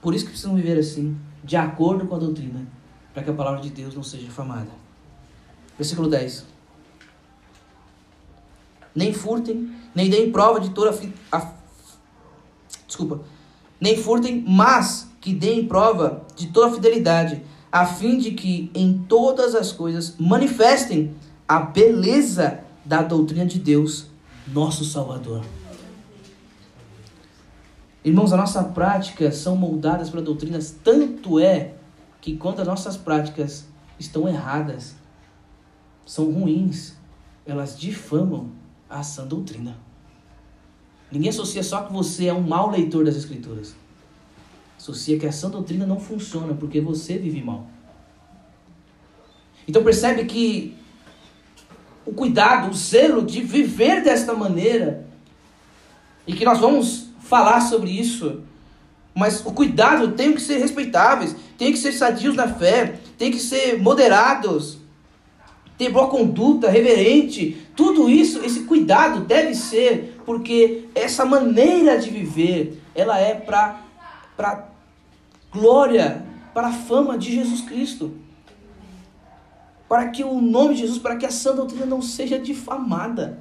Por 0.00 0.14
isso 0.14 0.24
que 0.24 0.30
precisam 0.30 0.56
viver 0.56 0.78
assim, 0.78 1.14
de 1.44 1.58
acordo 1.58 2.06
com 2.06 2.14
a 2.14 2.18
doutrina, 2.18 2.66
para 3.12 3.22
que 3.22 3.30
a 3.30 3.34
palavra 3.34 3.60
de 3.60 3.70
Deus 3.70 3.94
não 3.94 4.02
seja 4.02 4.24
difamada. 4.24 4.70
Versículo 5.76 6.08
10. 6.08 6.46
Nem 8.94 9.12
furtem, 9.12 9.72
nem 9.94 10.10
deem 10.10 10.30
prova 10.30 10.60
de 10.60 10.70
toda 10.70 10.94
a, 11.30 11.52
desculpa, 12.86 13.20
nem 13.80 13.96
furtem, 13.96 14.44
mas 14.46 15.08
que 15.20 15.32
deem 15.32 15.66
prova 15.66 16.26
de 16.36 16.48
toda 16.48 16.68
a 16.68 16.74
fidelidade, 16.74 17.42
a 17.70 17.86
fim 17.86 18.18
de 18.18 18.32
que 18.32 18.70
em 18.74 18.98
todas 19.08 19.54
as 19.54 19.72
coisas 19.72 20.14
manifestem 20.18 21.14
a 21.48 21.60
beleza 21.60 22.60
da 22.84 23.02
doutrina 23.02 23.46
de 23.46 23.58
Deus, 23.58 24.06
nosso 24.46 24.84
Salvador. 24.84 25.42
Irmãos, 28.04 28.32
a 28.32 28.36
nossa 28.36 28.64
prática 28.64 29.30
são 29.30 29.56
moldadas 29.56 30.10
para 30.10 30.20
doutrinas, 30.20 30.74
tanto 30.82 31.38
é 31.38 31.74
que 32.22 32.36
quando 32.36 32.60
as 32.60 32.66
nossas 32.66 32.96
práticas 32.96 33.66
estão 33.98 34.28
erradas, 34.28 34.94
são 36.06 36.30
ruins, 36.30 36.94
elas 37.44 37.78
difamam 37.78 38.50
a 38.88 39.02
sã 39.02 39.26
doutrina. 39.26 39.76
Ninguém 41.10 41.30
associa 41.30 41.64
só 41.64 41.82
que 41.82 41.92
você 41.92 42.26
é 42.26 42.32
um 42.32 42.40
mau 42.40 42.70
leitor 42.70 43.04
das 43.04 43.16
Escrituras. 43.16 43.74
Associa 44.78 45.18
que 45.18 45.26
a 45.26 45.32
sã 45.32 45.50
doutrina 45.50 45.84
não 45.84 45.98
funciona 45.98 46.54
porque 46.54 46.80
você 46.80 47.18
vive 47.18 47.42
mal. 47.42 47.66
Então 49.66 49.82
percebe 49.82 50.24
que 50.24 50.76
o 52.06 52.12
cuidado, 52.12 52.70
o 52.70 52.74
zelo 52.74 53.26
de 53.26 53.42
viver 53.42 54.02
desta 54.02 54.32
maneira, 54.32 55.06
e 56.24 56.32
que 56.32 56.44
nós 56.44 56.60
vamos 56.60 57.08
falar 57.20 57.60
sobre 57.62 57.90
isso. 57.90 58.42
Mas 59.14 59.44
o 59.44 59.52
cuidado 59.52 60.12
tem 60.12 60.32
que 60.32 60.40
ser 60.40 60.58
respeitáveis, 60.58 61.36
tem 61.58 61.72
que 61.72 61.78
ser 61.78 61.92
sadios 61.92 62.34
na 62.34 62.48
fé, 62.48 62.98
tem 63.18 63.30
que 63.30 63.38
ser 63.38 63.80
moderados, 63.80 64.78
ter 65.78 65.90
boa 65.90 66.08
conduta, 66.08 66.70
reverente. 66.70 67.66
Tudo 67.74 68.08
isso, 68.08 68.44
esse 68.44 68.64
cuidado 68.64 69.20
deve 69.20 69.54
ser, 69.54 70.20
porque 70.24 70.84
essa 70.94 71.24
maneira 71.24 71.98
de 71.98 72.10
viver, 72.10 72.82
ela 72.94 73.18
é 73.18 73.34
para 73.34 73.80
para 74.36 74.68
glória, 75.52 76.24
para 76.54 76.68
a 76.68 76.72
fama 76.72 77.18
de 77.18 77.32
Jesus 77.32 77.60
Cristo. 77.60 78.14
Para 79.88 80.08
que 80.08 80.24
o 80.24 80.40
nome 80.40 80.74
de 80.74 80.80
Jesus, 80.80 80.98
para 80.98 81.16
que 81.16 81.26
a 81.26 81.30
sã 81.30 81.54
doutrina 81.54 81.84
não 81.84 82.00
seja 82.00 82.38
difamada. 82.38 83.38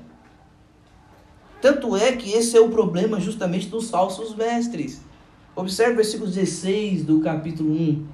Tanto 1.61 1.95
é 1.95 2.11
que 2.11 2.31
esse 2.31 2.57
é 2.57 2.59
o 2.59 2.69
problema 2.69 3.19
justamente 3.19 3.67
dos 3.67 3.89
falsos 3.89 4.35
mestres. 4.35 5.01
Observe 5.55 5.93
o 5.93 5.95
versículo 5.97 6.29
16 6.29 7.03
do 7.03 7.19
capítulo 7.19 7.71
1. 7.73 8.05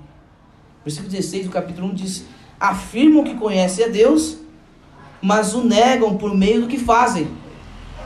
Versículo 0.83 1.11
16 1.11 1.45
do 1.45 1.51
capítulo 1.51 1.87
1 1.87 1.93
diz: 1.93 2.25
Afirmam 2.59 3.23
que 3.23 3.35
conhecem 3.35 3.85
a 3.85 3.87
Deus, 3.87 4.37
mas 5.21 5.53
o 5.53 5.63
negam 5.63 6.17
por 6.17 6.35
meio 6.35 6.61
do 6.61 6.67
que 6.67 6.79
fazem. 6.79 7.27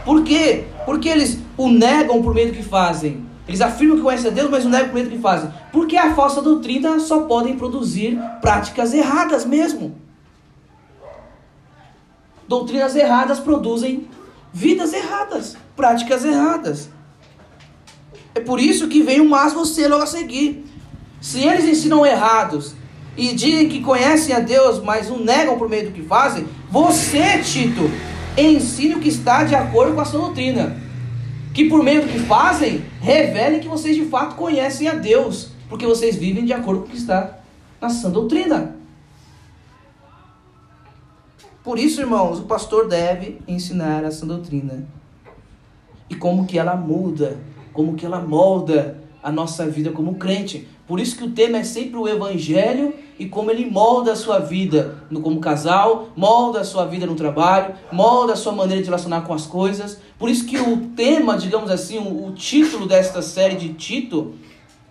Por 0.04 0.24
quê? 0.24 0.65
Porque 0.86 1.08
eles 1.08 1.39
o 1.58 1.70
negam 1.70 2.22
por 2.22 2.34
meio 2.34 2.52
do 2.52 2.58
que 2.58 2.63
fazem. 2.63 3.26
Eles 3.48 3.62
afirmam 3.62 3.98
que 3.98 4.04
conhecem 4.04 4.32
a 4.32 4.34
Deus, 4.34 4.50
mas 4.50 4.65
o 4.65 4.70
negam 4.70 4.88
por 4.88 4.96
meio 4.96 5.08
do 5.08 5.15
que 5.15 5.22
fazem. 5.22 5.52
Porque 5.72 5.96
a 5.96 6.13
falsa 6.13 6.41
doutrina 6.41 7.00
só 7.00 7.22
podem 7.22 7.58
produzir 7.58 8.20
práticas 8.41 8.94
erradas 8.94 9.46
mesmo. 9.46 9.96
Doutrinas 12.48 12.96
erradas 12.98 13.39
produzem 13.39 14.08
vidas 14.52 14.91
erradas, 14.91 15.56
práticas 15.74 16.26
erradas. 16.26 16.89
É 18.34 18.39
por 18.39 18.60
isso 18.60 18.88
que 18.88 19.02
vem 19.02 19.20
o 19.20 19.30
mas 19.30 19.54
você 19.54 19.88
logo 19.88 20.04
a 20.04 20.08
seguir. 20.08 20.65
Se 21.20 21.39
eles 21.39 21.65
ensinam 21.65 22.06
errados 22.06 22.74
e 23.15 23.34
dizem 23.34 23.70
que 23.70 23.82
conhecem 23.82 24.34
a 24.34 24.39
Deus, 24.39 24.82
mas 24.82 25.10
o 25.10 25.17
negam 25.17 25.58
por 25.58 25.70
meio 25.70 25.88
do 25.88 25.91
que 25.91 26.02
fazem, 26.02 26.48
você, 26.70 27.39
Tito, 27.39 27.91
ensine 28.38 28.96
o 28.96 29.00
que 29.00 29.10
está 29.10 29.44
de 29.44 29.54
acordo 29.54 29.94
com 29.94 30.02
a 30.02 30.06
sua 30.06 30.22
doutrina. 30.22 30.78
Que 31.54 31.65
por 31.65 31.84
meio 31.84 32.02
do 32.04 32.08
que 32.08 32.20
fazem, 32.20 32.86
revele 33.02 33.60
que 33.60 33.67
vocês 33.67 33.96
de 33.96 34.06
fato 34.06 34.36
conhecem 34.36 34.88
a 34.88 34.96
Deus, 34.96 35.50
porque 35.67 35.86
vocês 35.86 36.15
vivem 36.15 36.46
de 36.46 36.54
acordo 36.54 36.82
com 36.82 36.88
o 36.88 36.89
que 36.89 36.98
está 36.98 37.39
na 37.80 37.89
sã 37.89 38.10
doutrina. 38.10 38.76
Por 41.63 41.78
isso, 41.78 42.02
irmãos, 42.02 42.39
o 42.39 42.44
pastor 42.44 42.88
deve 42.88 43.39
ensinar 43.48 44.04
a 44.06 44.12
sã 44.12 44.26
doutrina. 44.26 44.88
E 46.10 46.15
como 46.15 46.48
que 46.48 46.58
ela 46.58 46.76
muda, 46.76 47.38
como 47.73 47.95
que 47.95 48.05
ela 48.05 48.19
molda 48.19 49.01
a 49.23 49.31
nossa 49.31 49.67
vida 49.67 49.91
como 49.91 50.15
crente. 50.15 50.67
Por 50.88 50.99
isso 50.99 51.15
que 51.15 51.23
o 51.23 51.31
tema 51.31 51.60
é 51.60 51.63
sempre 51.63 51.97
o 51.97 52.07
evangelho 52.07 52.93
e 53.17 53.27
como 53.27 53.51
ele 53.51 53.69
molda 53.69 54.13
a 54.13 54.15
sua 54.15 54.39
vida 54.39 55.03
no, 55.10 55.21
como 55.21 55.39
casal, 55.39 56.10
molda 56.15 56.62
a 56.62 56.63
sua 56.63 56.86
vida 56.86 57.05
no 57.05 57.15
trabalho, 57.15 57.75
molda 57.91 58.34
a 58.34 58.36
sua 58.36 58.51
maneira 58.51 58.81
de 58.81 58.88
relacionar 58.88 59.21
com 59.21 59.34
as 59.34 59.45
coisas. 59.45 59.99
Por 60.17 60.29
isso 60.29 60.45
que 60.45 60.57
o 60.57 60.77
tema, 60.95 61.38
digamos 61.38 61.69
assim, 61.69 61.97
o, 61.97 62.27
o 62.27 62.31
título 62.34 62.86
desta 62.86 63.21
série 63.21 63.55
de 63.55 63.73
Tito 63.73 64.34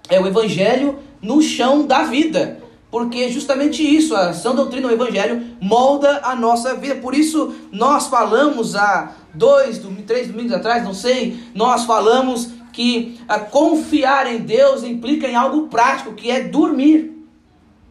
é 0.08 0.20
o 0.20 0.26
evangelho 0.26 0.98
no 1.20 1.42
chão 1.42 1.86
da 1.86 2.04
vida. 2.04 2.60
Porque 2.90 3.28
justamente 3.30 3.82
isso, 3.82 4.16
a 4.16 4.30
ação 4.30 4.54
doutrina 4.54 4.88
do 4.88 4.94
Evangelho 4.94 5.40
molda 5.60 6.22
a 6.24 6.34
nossa 6.34 6.74
vida. 6.74 6.96
Por 6.96 7.14
isso 7.14 7.54
nós 7.70 8.08
falamos 8.08 8.74
há 8.74 9.12
dois, 9.32 9.80
três 10.06 10.26
domingos 10.26 10.52
atrás, 10.52 10.82
não 10.82 10.92
sei, 10.92 11.38
nós 11.54 11.84
falamos 11.84 12.50
que 12.72 13.20
a 13.28 13.38
confiar 13.38 14.26
em 14.26 14.38
Deus 14.38 14.82
implica 14.84 15.28
em 15.28 15.34
algo 15.34 15.68
prático, 15.68 16.14
que 16.14 16.30
é 16.30 16.40
dormir. 16.40 17.12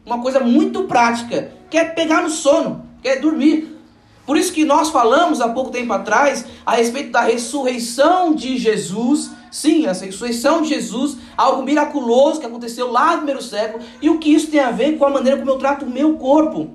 Uma 0.06 0.22
coisa 0.22 0.40
muito 0.40 0.84
prática, 0.84 1.52
que 1.70 1.78
é 1.78 1.86
pegar 1.86 2.24
no 2.24 2.30
sono, 2.30 2.86
que 3.02 3.08
é 3.08 3.18
dormir. 3.18 3.78
Por 4.26 4.38
isso 4.38 4.54
que 4.54 4.64
nós 4.64 4.90
falamos 4.90 5.42
há 5.42 5.50
pouco 5.50 5.72
tempo 5.72 5.92
atrás 5.92 6.46
a 6.66 6.76
respeito 6.76 7.12
da 7.12 7.22
ressurreição 7.22 8.34
de 8.36 8.58
Jesus. 8.58 9.32
Sim, 9.50 9.88
a 9.88 9.94
ressurreição 9.94 10.62
de 10.62 10.70
Jesus, 10.70 11.18
algo 11.36 11.64
miraculoso 11.64 12.40
que 12.40 12.46
aconteceu 12.46 12.92
lá 12.92 13.12
no 13.12 13.18
primeiro 13.18 13.42
século. 13.42 13.84
E 14.00 14.08
o 14.08 14.20
que 14.20 14.32
isso 14.32 14.52
tem 14.52 14.60
a 14.60 14.70
ver 14.70 15.00
com 15.00 15.06
a 15.06 15.10
maneira 15.10 15.40
como 15.40 15.50
eu 15.50 15.58
trato 15.58 15.84
o 15.84 15.90
meu 15.90 16.14
corpo? 16.18 16.70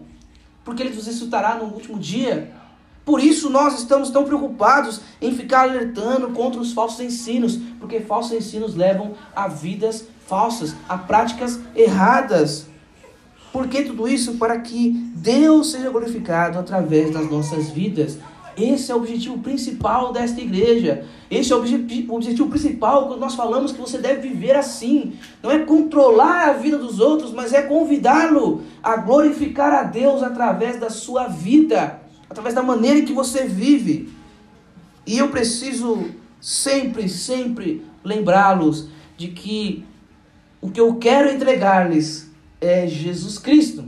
Porque 0.65 0.83
ele 0.83 0.95
nos 0.95 1.07
ressuscitará 1.07 1.55
no 1.55 1.67
último 1.67 1.97
dia. 1.97 2.53
Por 3.05 3.23
isso 3.23 3.51
nós 3.51 3.79
estamos 3.79 4.11
tão 4.11 4.25
preocupados 4.25 5.01
em 5.21 5.35
ficar 5.35 5.69
alertando 5.69 6.29
contra 6.31 6.61
os 6.61 6.73
falsos 6.73 7.01
ensinos, 7.01 7.59
porque 7.79 8.01
falsos 8.01 8.33
ensinos 8.33 8.75
levam 8.75 9.13
a 9.37 9.47
vidas 9.47 10.07
falsas, 10.27 10.75
a 10.89 10.97
práticas 10.97 11.61
erradas. 11.77 12.67
Por 13.53 13.69
que 13.69 13.83
tudo 13.83 14.09
isso? 14.09 14.35
Para 14.35 14.59
que 14.61 14.91
Deus 15.15 15.73
seja 15.73 15.91
glorificado 15.91 16.59
através 16.59 17.13
das 17.13 17.31
nossas 17.31 17.69
vidas. 17.71 18.19
Esse 18.57 18.91
é 18.91 18.95
o 18.95 18.99
objetivo 18.99 19.39
principal 19.39 20.13
desta 20.13 20.41
igreja. 20.41 21.05
Esse 21.31 21.53
é 21.53 21.57
o 21.57 21.59
objetivo, 21.59 22.49
principal 22.49 23.09
quando 23.09 23.21
nós 23.21 23.35
falamos 23.35 23.73
que 23.73 23.81
você 23.81 23.99
deve 23.99 24.29
viver 24.29 24.57
assim. 24.57 25.15
Não 25.43 25.51
é 25.51 25.59
controlar 25.59 26.49
a 26.49 26.53
vida 26.53 26.79
dos 26.79 27.01
outros, 27.01 27.33
mas 27.33 27.53
é 27.53 27.63
convidá-lo 27.63 28.63
a 28.83 28.97
glorificar 28.97 29.73
a 29.75 29.83
Deus 29.83 30.23
através 30.23 30.79
da 30.79 30.89
sua 30.89 31.27
vida 31.27 32.04
através 32.29 32.55
da 32.55 32.63
maneira 32.63 33.03
que 33.03 33.13
você 33.13 33.45
vive. 33.45 34.13
E 35.07 35.19
eu 35.19 35.29
preciso 35.29 36.11
sempre, 36.41 37.09
sempre 37.09 37.85
lembrá-los 38.03 38.89
de 39.17 39.29
que 39.29 39.85
o 40.61 40.71
que 40.71 40.81
eu 40.81 40.95
quero 40.97 41.31
entregar-lhes 41.31 42.31
é 42.61 42.87
Jesus 42.87 43.39
Cristo. 43.39 43.85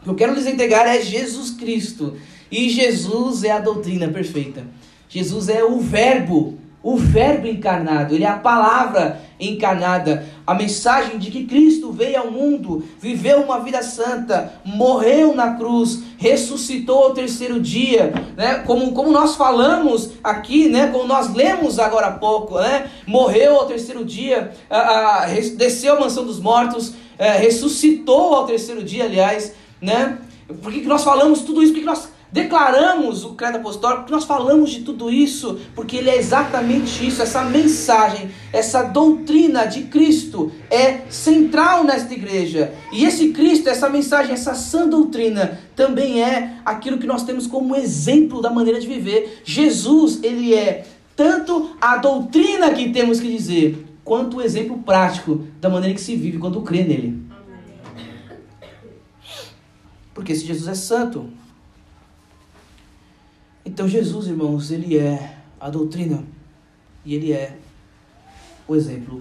O 0.00 0.04
que 0.04 0.10
eu 0.10 0.14
quero 0.14 0.34
lhes 0.34 0.46
entregar 0.46 0.86
é 0.86 1.00
Jesus 1.00 1.50
Cristo. 1.50 2.16
E 2.50 2.68
Jesus 2.68 3.44
é 3.44 3.52
a 3.52 3.60
doutrina 3.60 4.08
perfeita. 4.08 4.66
Jesus 5.08 5.48
é 5.48 5.64
o 5.64 5.80
Verbo 5.80 6.58
o 6.84 6.98
Verbo 6.98 7.46
encarnado, 7.46 8.14
ele 8.14 8.24
é 8.24 8.28
a 8.28 8.36
palavra 8.36 9.18
encarnada, 9.40 10.26
a 10.46 10.54
mensagem 10.54 11.18
de 11.18 11.30
que 11.30 11.44
Cristo 11.44 11.90
veio 11.90 12.18
ao 12.18 12.30
mundo, 12.30 12.84
viveu 13.00 13.40
uma 13.40 13.60
vida 13.60 13.82
santa, 13.82 14.52
morreu 14.64 15.34
na 15.34 15.54
cruz, 15.54 16.02
ressuscitou 16.18 17.04
ao 17.04 17.14
terceiro 17.14 17.60
dia, 17.60 18.12
né? 18.36 18.62
Como, 18.66 18.92
como 18.92 19.10
nós 19.10 19.36
falamos 19.36 20.10
aqui, 20.22 20.68
né? 20.68 20.88
Como 20.88 21.06
nós 21.06 21.32
lemos 21.32 21.78
agora 21.78 22.08
há 22.08 22.12
pouco, 22.12 22.58
né? 22.58 22.90
Morreu 23.06 23.56
ao 23.56 23.66
terceiro 23.66 24.04
dia, 24.04 24.52
a, 24.68 25.24
a, 25.24 25.26
desceu 25.56 25.96
à 25.96 26.00
mansão 26.00 26.24
dos 26.24 26.38
mortos, 26.38 26.94
é, 27.16 27.32
ressuscitou 27.32 28.34
ao 28.34 28.46
terceiro 28.46 28.82
dia, 28.82 29.04
aliás, 29.04 29.54
né? 29.80 30.18
Por 30.62 30.70
que, 30.70 30.80
que 30.80 30.86
nós 30.86 31.02
falamos 31.02 31.40
tudo 31.40 31.62
isso? 31.62 31.72
Por 31.72 31.76
que, 31.76 31.80
que 31.80 31.86
nós 31.86 32.08
declaramos 32.34 33.24
o 33.24 33.34
credo 33.34 33.58
apostólico, 33.58 34.00
porque 34.00 34.12
nós 34.12 34.24
falamos 34.24 34.70
de 34.70 34.82
tudo 34.82 35.08
isso, 35.08 35.60
porque 35.72 35.98
ele 35.98 36.10
é 36.10 36.18
exatamente 36.18 37.06
isso, 37.06 37.22
essa 37.22 37.44
mensagem, 37.44 38.28
essa 38.52 38.82
doutrina 38.82 39.66
de 39.66 39.84
Cristo 39.84 40.50
é 40.68 41.02
central 41.08 41.84
nesta 41.84 42.12
igreja. 42.12 42.74
E 42.90 43.04
esse 43.04 43.28
Cristo, 43.28 43.68
essa 43.68 43.88
mensagem, 43.88 44.32
essa 44.32 44.52
sã 44.52 44.88
doutrina 44.88 45.60
também 45.76 46.24
é 46.24 46.56
aquilo 46.64 46.98
que 46.98 47.06
nós 47.06 47.22
temos 47.22 47.46
como 47.46 47.76
exemplo 47.76 48.42
da 48.42 48.50
maneira 48.50 48.80
de 48.80 48.88
viver. 48.88 49.40
Jesus, 49.44 50.18
ele 50.20 50.52
é 50.54 50.86
tanto 51.14 51.76
a 51.80 51.98
doutrina 51.98 52.68
que 52.72 52.90
temos 52.90 53.20
que 53.20 53.30
dizer, 53.30 53.86
quanto 54.02 54.38
o 54.38 54.42
exemplo 54.42 54.78
prático 54.78 55.46
da 55.60 55.70
maneira 55.70 55.94
que 55.94 56.00
se 56.00 56.16
vive 56.16 56.38
quando 56.38 56.60
crê 56.62 56.82
nele. 56.82 57.22
Porque 60.12 60.34
se 60.34 60.44
Jesus 60.44 60.66
é 60.66 60.74
santo, 60.74 61.30
então 63.74 63.88
Jesus, 63.88 64.28
irmãos, 64.28 64.70
ele 64.70 64.96
é 64.96 65.36
a 65.58 65.68
doutrina 65.68 66.22
e 67.04 67.12
ele 67.12 67.32
é 67.32 67.58
o 68.68 68.76
exemplo 68.76 69.20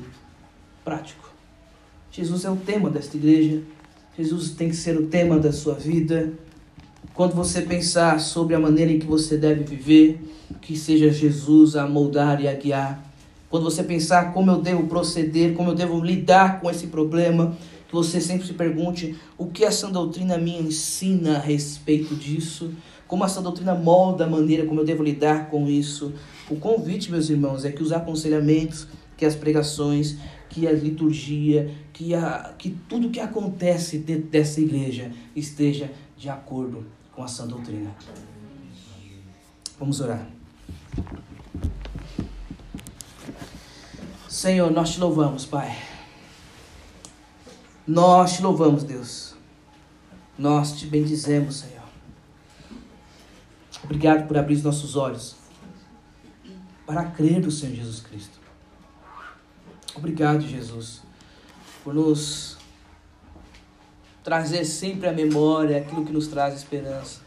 prático. 0.85 1.33
Jesus 2.11 2.45
é 2.45 2.51
o 2.51 2.55
tema 2.55 2.87
desta 2.87 3.17
igreja. 3.17 3.63
Jesus 4.15 4.51
tem 4.51 4.69
que 4.69 4.75
ser 4.75 4.95
o 4.95 5.07
tema 5.07 5.39
da 5.39 5.51
sua 5.51 5.73
vida. 5.73 6.33
Quando 7.15 7.33
você 7.33 7.63
pensar 7.63 8.19
sobre 8.19 8.53
a 8.53 8.59
maneira 8.59 8.91
em 8.91 8.99
que 8.99 9.07
você 9.07 9.37
deve 9.37 9.63
viver, 9.63 10.21
que 10.61 10.77
seja 10.77 11.09
Jesus 11.09 11.75
a 11.75 11.87
moldar 11.87 12.39
e 12.39 12.47
a 12.47 12.53
guiar. 12.53 13.03
Quando 13.49 13.63
você 13.63 13.81
pensar 13.81 14.33
como 14.33 14.51
eu 14.51 14.61
devo 14.61 14.85
proceder, 14.85 15.55
como 15.55 15.71
eu 15.71 15.75
devo 15.75 15.99
lidar 15.99 16.61
com 16.61 16.69
esse 16.69 16.85
problema, 16.85 17.57
que 17.87 17.95
você 17.95 18.21
sempre 18.21 18.45
se 18.45 18.53
pergunte 18.53 19.15
o 19.35 19.47
que 19.47 19.65
essa 19.65 19.87
doutrina 19.87 20.37
me 20.37 20.55
ensina 20.59 21.37
a 21.37 21.39
respeito 21.39 22.15
disso 22.15 22.71
como 23.07 23.25
essa 23.25 23.41
doutrina 23.41 23.75
molda 23.75 24.25
a 24.25 24.29
maneira 24.29 24.65
como 24.65 24.79
eu 24.79 24.85
devo 24.85 25.03
lidar 25.03 25.49
com 25.49 25.67
isso. 25.67 26.13
O 26.49 26.55
convite, 26.55 27.11
meus 27.11 27.29
irmãos, 27.29 27.65
é 27.65 27.71
que 27.71 27.83
os 27.83 27.91
aconselhamentos, 27.91 28.87
que 29.15 29.25
as 29.25 29.35
pregações, 29.35 30.17
que 30.49 30.67
a 30.67 30.71
liturgia, 30.71 31.73
que, 31.91 32.13
a, 32.13 32.53
que 32.57 32.69
tudo 32.87 33.09
que 33.09 33.19
acontece 33.19 33.97
dentro 33.97 34.29
dessa 34.29 34.61
igreja 34.61 35.11
esteja 35.35 35.91
de 36.17 36.29
acordo 36.29 36.85
com 37.11 37.23
a 37.23 37.27
sã 37.27 37.47
doutrina. 37.47 37.95
Vamos 39.79 39.99
orar. 39.99 40.27
Senhor, 44.29 44.71
nós 44.71 44.91
te 44.91 44.99
louvamos, 44.99 45.45
Pai. 45.45 45.75
Nós 47.85 48.33
te 48.33 48.41
louvamos, 48.41 48.83
Deus. 48.83 49.35
Nós 50.37 50.73
te 50.73 50.85
bendizemos, 50.85 51.57
Senhor. 51.57 51.72
Obrigado 53.83 54.27
por 54.27 54.37
abrir 54.37 54.55
os 54.55 54.63
nossos 54.63 54.95
olhos 54.95 55.35
para 56.85 57.05
crer 57.05 57.41
no 57.41 57.51
Senhor 57.51 57.75
Jesus 57.75 57.99
Cristo. 57.99 58.39
Obrigado, 59.95 60.41
Jesus, 60.41 61.01
por 61.83 61.93
nos 61.93 62.57
trazer 64.23 64.65
sempre 64.65 65.07
à 65.07 65.13
memória 65.13 65.77
aquilo 65.77 66.05
que 66.05 66.11
nos 66.11 66.27
traz 66.27 66.55
esperança. 66.55 67.21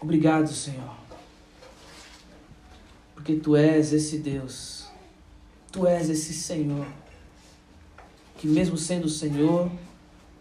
Obrigado, 0.00 0.48
Senhor, 0.48 0.94
porque 3.14 3.34
Tu 3.34 3.56
és 3.56 3.92
esse 3.92 4.18
Deus, 4.18 4.86
Tu 5.72 5.86
és 5.86 6.08
esse 6.08 6.32
Senhor, 6.32 6.86
que 8.38 8.46
mesmo 8.46 8.78
sendo 8.78 9.08
Senhor, 9.08 9.70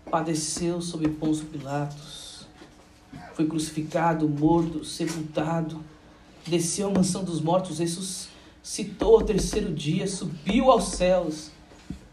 padeceu 0.09 0.79
sob 0.79 1.09
Pôncio 1.09 1.45
Pilatos, 1.47 2.26
foi 3.37 3.45
crucificado, 3.45 4.27
morto, 4.27 4.83
sepultado, 4.83 5.79
desceu 6.47 6.87
à 6.87 6.91
mansão 6.91 7.23
dos 7.23 7.39
mortos, 7.39 7.77
ressuscitou 7.77 9.17
ao 9.17 9.21
terceiro 9.21 9.71
dia, 9.71 10.07
subiu 10.07 10.71
aos 10.71 10.85
céus, 10.85 11.51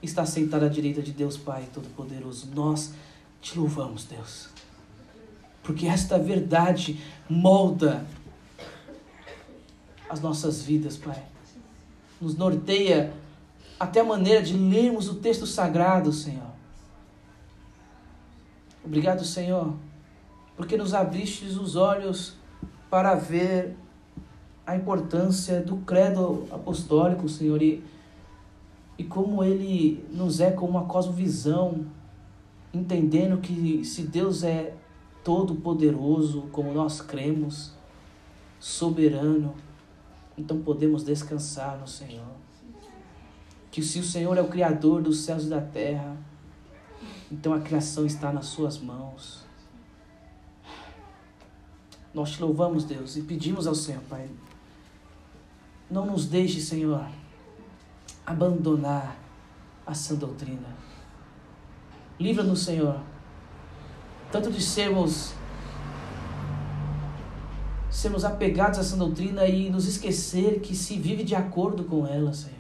está 0.03 0.27
sentado 0.27 0.67
à 0.67 0.69
direita 0.69 1.01
de 1.01 1.13
Deus 1.13 1.39
Pai 1.39 1.67
Todo-Poderoso. 1.73 2.51
Nós 2.55 2.93
te 3.41 3.59
louvamos, 3.59 4.05
Deus, 4.05 4.51
porque 5.63 5.87
esta 5.87 6.19
verdade 6.19 7.01
molda 7.27 8.07
as 10.11 10.21
nossas 10.21 10.61
vidas, 10.61 10.99
Pai. 10.99 11.25
Nos 12.21 12.37
norteia 12.37 13.15
até 13.81 14.01
a 14.01 14.05
maneira 14.05 14.43
de 14.43 14.53
lermos 14.53 15.09
o 15.09 15.15
texto 15.15 15.47
sagrado, 15.47 16.13
Senhor. 16.13 16.53
Obrigado, 18.85 19.25
Senhor, 19.25 19.75
porque 20.57 20.77
nos 20.77 20.95
abristes 20.95 21.57
os 21.57 21.77
olhos 21.77 22.35
para 22.91 23.15
ver 23.15 23.77
a 24.67 24.77
importância 24.77 25.61
do 25.61 25.77
credo 25.79 26.47
apostólico, 26.51 27.29
Senhor, 27.29 27.61
e, 27.61 27.83
e 28.97 29.05
como 29.05 29.43
ele 29.43 30.05
nos 30.11 30.41
é 30.41 30.51
como 30.51 30.79
uma 30.79 30.85
cosmovisão, 30.85 31.87
entendendo 32.73 33.41
que 33.41 33.85
se 33.85 34.03
Deus 34.03 34.43
é 34.43 34.75
todo-poderoso, 35.23 36.43
como 36.53 36.73
nós 36.73 37.01
cremos, 37.01 37.73
soberano, 38.59 39.55
então 40.37 40.61
podemos 40.61 41.05
descansar 41.05 41.79
no 41.79 41.87
Senhor. 41.87 42.35
Que 43.71 43.83
se 43.83 43.99
o 43.99 44.05
Senhor 44.05 44.37
é 44.39 44.41
o 44.41 44.49
Criador 44.49 45.03
dos 45.03 45.21
céus 45.21 45.45
e 45.45 45.49
da 45.49 45.61
terra, 45.61 46.17
então 47.31 47.53
a 47.53 47.61
criação 47.61 48.07
está 48.07 48.33
nas 48.33 48.47
Suas 48.47 48.79
mãos. 48.79 49.44
Nós 52.15 52.31
te 52.31 52.41
louvamos, 52.41 52.85
Deus, 52.85 53.17
e 53.17 53.23
pedimos 53.23 53.67
ao 53.67 53.75
Senhor, 53.75 54.01
Pai, 54.09 54.31
não 55.91 56.07
nos 56.07 56.27
deixe, 56.27 56.61
Senhor, 56.61 57.05
abandonar 58.25 59.17
a 59.85 59.93
sã 59.95 60.15
doutrina. 60.15 60.69
Livra-nos, 62.19 62.61
Senhor, 62.61 63.01
tanto 64.31 64.51
de 64.51 64.63
sermos 64.63 65.35
sermos 67.91 68.25
apegados 68.25 68.79
a 68.79 68.83
essa 68.83 68.97
doutrina 68.97 69.47
e 69.47 69.71
nos 69.71 69.87
esquecer 69.87 70.61
que 70.61 70.75
se 70.75 70.99
vive 70.99 71.23
de 71.23 71.35
acordo 71.35 71.85
com 71.85 72.07
ela, 72.07 72.33
Senhor. 72.33 72.59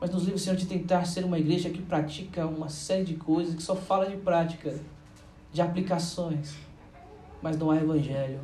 Mas 0.00 0.10
nos 0.10 0.24
livre, 0.24 0.38
Senhor, 0.38 0.56
de 0.56 0.66
tentar 0.66 1.04
ser 1.04 1.24
uma 1.24 1.38
igreja 1.38 1.68
que 1.70 1.82
pratica 1.82 2.46
uma 2.46 2.68
série 2.68 3.04
de 3.04 3.14
coisas, 3.14 3.54
que 3.54 3.62
só 3.62 3.74
fala 3.74 4.06
de 4.06 4.16
prática, 4.16 4.74
de 5.52 5.60
aplicações, 5.60 6.54
mas 7.42 7.58
não 7.58 7.70
há 7.70 7.76
evangelho, 7.76 8.40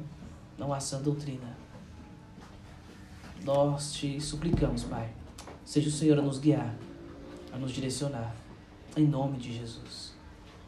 não 0.58 0.72
há 0.72 0.80
sã 0.80 1.00
doutrina. 1.00 1.56
Nós 3.44 3.92
te 3.92 4.20
suplicamos, 4.20 4.84
Pai, 4.84 5.08
seja 5.64 5.88
o 5.88 5.92
Senhor 5.92 6.18
a 6.18 6.22
nos 6.22 6.38
guiar, 6.38 6.74
a 7.52 7.56
nos 7.56 7.70
direcionar, 7.70 8.34
em 8.96 9.06
nome 9.06 9.38
de 9.38 9.56
Jesus. 9.56 10.12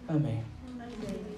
Amém. 0.09 0.45
Amém. 0.69 1.30